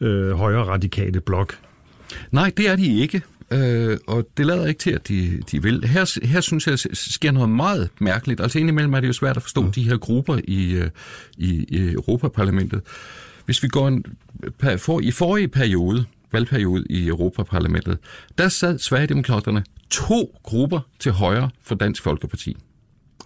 øh, 0.00 0.30
højre 0.30 0.64
radikale 0.64 1.20
blok? 1.20 1.58
Nej, 2.30 2.52
det 2.56 2.68
er 2.68 2.76
de 2.76 3.00
ikke. 3.00 3.22
Øh, 3.52 3.98
og 4.06 4.28
det 4.36 4.46
lader 4.46 4.66
ikke 4.66 4.78
til, 4.78 4.90
at 4.90 5.08
de, 5.08 5.42
de 5.50 5.62
vil. 5.62 5.84
Her, 5.84 6.26
her 6.26 6.40
synes 6.40 6.66
jeg, 6.66 6.78
sker 6.92 7.30
noget 7.30 7.48
meget 7.50 7.88
mærkeligt. 8.00 8.40
Altså 8.40 8.58
indimellem 8.58 8.94
er 8.94 9.00
det 9.00 9.08
jo 9.08 9.12
svært 9.12 9.36
at 9.36 9.42
forstå 9.42 9.62
mm. 9.62 9.72
de 9.72 9.82
her 9.82 9.96
grupper 9.96 10.40
i, 10.44 10.72
øh, 10.72 10.90
i, 11.38 11.64
i 11.68 11.92
Europaparlamentet. 11.92 12.80
Hvis 13.50 13.62
vi 13.62 13.68
går 13.68 13.88
en, 13.88 14.04
for, 14.78 15.00
i 15.00 15.10
forrige 15.10 15.48
periode, 15.48 16.04
valgperiode 16.32 16.84
i 16.90 17.06
Europaparlamentet, 17.08 17.98
der 18.38 18.48
sad 18.48 18.78
Sverigedemokraterne 18.78 19.64
to 19.90 20.38
grupper 20.42 20.80
til 20.98 21.12
højre 21.12 21.50
for 21.62 21.74
Dansk 21.74 22.02
Folkeparti. 22.02 22.56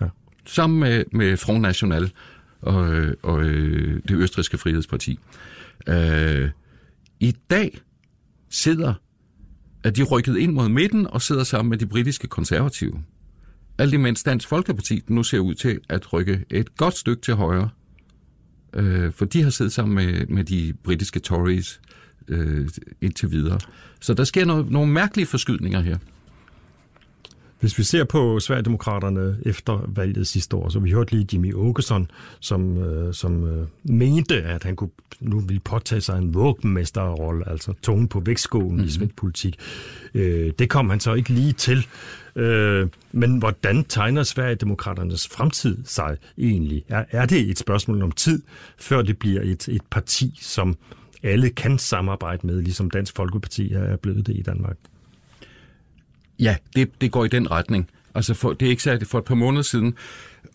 Ja. 0.00 0.06
Sammen 0.46 0.80
med, 0.80 1.04
med 1.12 1.36
Front 1.36 1.62
National 1.62 2.12
og, 2.60 3.06
og 3.22 3.42
øh, 3.42 4.00
det 4.08 4.16
østriske 4.16 4.58
frihedsparti. 4.58 5.18
Øh, 5.86 6.50
I 7.20 7.34
dag 7.50 7.78
sidder 8.50 8.94
at 9.82 9.96
de 9.96 10.02
rykket 10.02 10.36
ind 10.36 10.52
mod 10.52 10.68
midten 10.68 11.06
og 11.06 11.22
sidder 11.22 11.44
sammen 11.44 11.70
med 11.70 11.78
de 11.78 11.86
britiske 11.86 12.26
konservative. 12.26 13.02
Alt 13.78 13.94
imens 13.94 14.22
Dansk 14.22 14.48
Folkeparti 14.48 15.02
nu 15.08 15.22
ser 15.22 15.38
ud 15.38 15.54
til 15.54 15.80
at 15.88 16.12
rykke 16.12 16.44
et 16.50 16.76
godt 16.76 16.96
stykke 16.96 17.22
til 17.22 17.34
højre. 17.34 17.68
Øh, 18.76 19.12
for 19.12 19.24
de 19.24 19.42
har 19.42 19.50
siddet 19.50 19.72
sammen 19.72 19.94
med, 19.94 20.26
med 20.26 20.44
de 20.44 20.72
britiske 20.84 21.20
Tories 21.20 21.80
øh, 22.28 22.68
indtil 23.00 23.30
videre. 23.30 23.58
Så 24.00 24.14
der 24.14 24.24
sker 24.24 24.44
noget, 24.44 24.70
nogle 24.70 24.92
mærkelige 24.92 25.26
forskydninger 25.26 25.80
her. 25.80 25.98
Hvis 27.64 27.78
vi 27.78 27.82
ser 27.82 28.04
på 28.04 28.40
Sverigedemokraterne 28.40 29.36
efter 29.42 29.84
valget 29.88 30.26
sidste 30.26 30.56
år, 30.56 30.68
så 30.68 30.78
vi 30.78 30.90
hørte 30.90 31.12
lige 31.12 31.28
Jimmy 31.32 31.54
Åkesson, 31.54 32.10
som, 32.40 32.78
øh, 32.78 33.14
som 33.14 33.44
øh, 33.44 33.66
mente, 33.84 34.42
at 34.42 34.64
han 34.64 34.76
kunne 34.76 34.90
nu 35.20 35.40
ville 35.40 35.60
påtage 35.60 36.00
sig 36.00 36.18
en 36.18 36.34
våbenmesterrolle, 36.34 37.48
altså 37.48 37.72
tunge 37.82 38.08
på 38.08 38.20
vægtskålen 38.20 38.68
mm-hmm. 38.68 38.80
i 38.80 38.84
mhm. 38.84 38.90
svensk 38.90 39.16
politik. 39.16 39.56
Øh, 40.14 40.52
det 40.58 40.70
kom 40.70 40.90
han 40.90 41.00
så 41.00 41.14
ikke 41.14 41.30
lige 41.30 41.52
til. 41.52 41.86
Øh, 42.36 42.88
men 43.12 43.38
hvordan 43.38 43.84
tegner 43.84 44.22
Sverigedemokraternes 44.22 45.28
fremtid 45.28 45.78
sig 45.84 46.16
egentlig? 46.38 46.84
Er, 46.88 47.04
er 47.10 47.26
det 47.26 47.50
et 47.50 47.58
spørgsmål 47.58 48.02
om 48.02 48.12
tid, 48.12 48.42
før 48.78 49.02
det 49.02 49.18
bliver 49.18 49.40
et, 49.42 49.68
et 49.68 49.82
parti, 49.90 50.38
som 50.42 50.76
alle 51.22 51.50
kan 51.50 51.78
samarbejde 51.78 52.46
med, 52.46 52.62
ligesom 52.62 52.90
Dansk 52.90 53.16
Folkeparti 53.16 53.72
er 53.72 53.96
blevet 53.96 54.26
det 54.26 54.36
i 54.36 54.42
Danmark? 54.42 54.76
Ja, 56.38 56.56
det, 56.76 57.00
det 57.00 57.12
går 57.12 57.24
i 57.24 57.28
den 57.28 57.50
retning. 57.50 57.90
Altså 58.14 58.34
for, 58.34 58.52
det 58.52 58.66
er 58.66 58.70
ikke 58.70 58.82
særligt 58.82 59.10
for 59.10 59.18
et 59.18 59.24
par 59.24 59.34
måneder 59.34 59.62
siden 59.62 59.94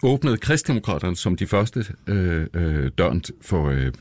åbnede 0.04 0.38
Kristdemokraterne 0.38 1.16
som 1.16 1.36
de 1.36 1.48
første 1.48 1.86
øh, 2.08 2.48
øh, 2.54 2.92
døren 2.98 3.24
for 3.42 3.70
øh, 3.70 3.92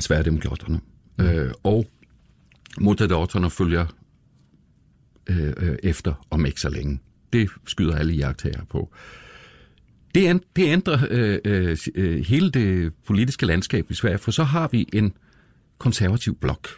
Sverigedemokraterne. 0.00 0.80
Mm. 1.18 1.24
Øh, 1.24 1.52
og 1.62 1.86
Moderaterna 2.80 3.48
følger 3.48 3.86
øh, 5.26 5.76
efter 5.82 6.26
om 6.30 6.46
ikke 6.46 6.60
så 6.60 6.68
længe. 6.68 7.00
Det 7.32 7.50
skyder 7.66 7.96
alle 7.96 8.14
jagttager 8.14 8.64
på. 8.64 8.92
Det, 10.14 10.42
det 10.56 10.64
ændrer 10.64 10.98
øh, 11.10 11.76
øh, 11.94 12.24
hele 12.24 12.50
det 12.50 12.92
politiske 13.06 13.46
landskab 13.46 13.90
i 13.90 13.94
Sverige, 13.94 14.18
for 14.18 14.30
så 14.30 14.44
har 14.44 14.68
vi 14.72 14.88
en 14.92 15.12
konservativ 15.78 16.34
blok 16.34 16.68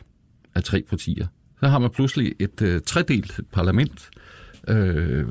af 0.55 0.65
tre 0.65 0.83
partier. 0.89 1.27
Så 1.61 1.69
har 1.69 1.79
man 1.79 1.91
pludselig 1.91 2.35
et 2.39 2.63
øh, 2.63 2.81
tredelt 2.87 3.41
parlament, 3.53 4.11
øh, 4.69 5.27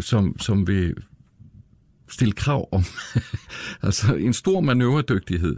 som, 0.00 0.38
som 0.38 0.66
vil 0.66 0.94
stille 2.08 2.32
krav 2.32 2.68
om 2.72 2.84
altså 3.82 4.14
en 4.14 4.32
stor 4.32 4.60
manøvredygtighed. 4.60 5.56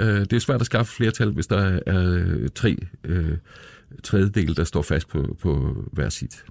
Øh, 0.00 0.20
det 0.20 0.32
er 0.32 0.38
svært 0.38 0.60
at 0.60 0.66
skaffe 0.66 0.92
flertal, 0.92 1.30
hvis 1.30 1.46
der 1.46 1.58
er, 1.58 1.80
er 1.86 2.48
tre 2.48 2.76
øh, 3.04 3.38
tredjedel, 4.02 4.56
der 4.56 4.64
står 4.64 4.82
fast 4.82 5.08
på, 5.08 5.36
på 5.40 5.84
hver 5.92 6.08
sit. 6.08 6.44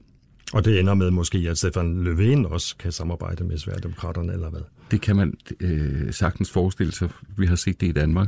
Og 0.53 0.65
det 0.65 0.79
ender 0.79 0.93
med 0.93 1.11
måske, 1.11 1.37
at 1.37 1.57
Stefan 1.57 2.07
Löfven 2.07 2.47
også 2.47 2.77
kan 2.77 2.91
samarbejde 2.91 3.43
med 3.43 3.57
Sverigedemokraterne, 3.57 4.33
eller 4.33 4.49
hvad? 4.49 4.61
Det 4.91 5.01
kan 5.01 5.15
man 5.15 5.33
øh, 5.59 6.13
sagtens 6.13 6.51
forestille 6.51 6.91
sig. 6.91 7.09
Vi 7.37 7.45
har 7.45 7.55
set 7.55 7.81
det 7.81 7.87
i 7.87 7.91
Danmark. 7.91 8.27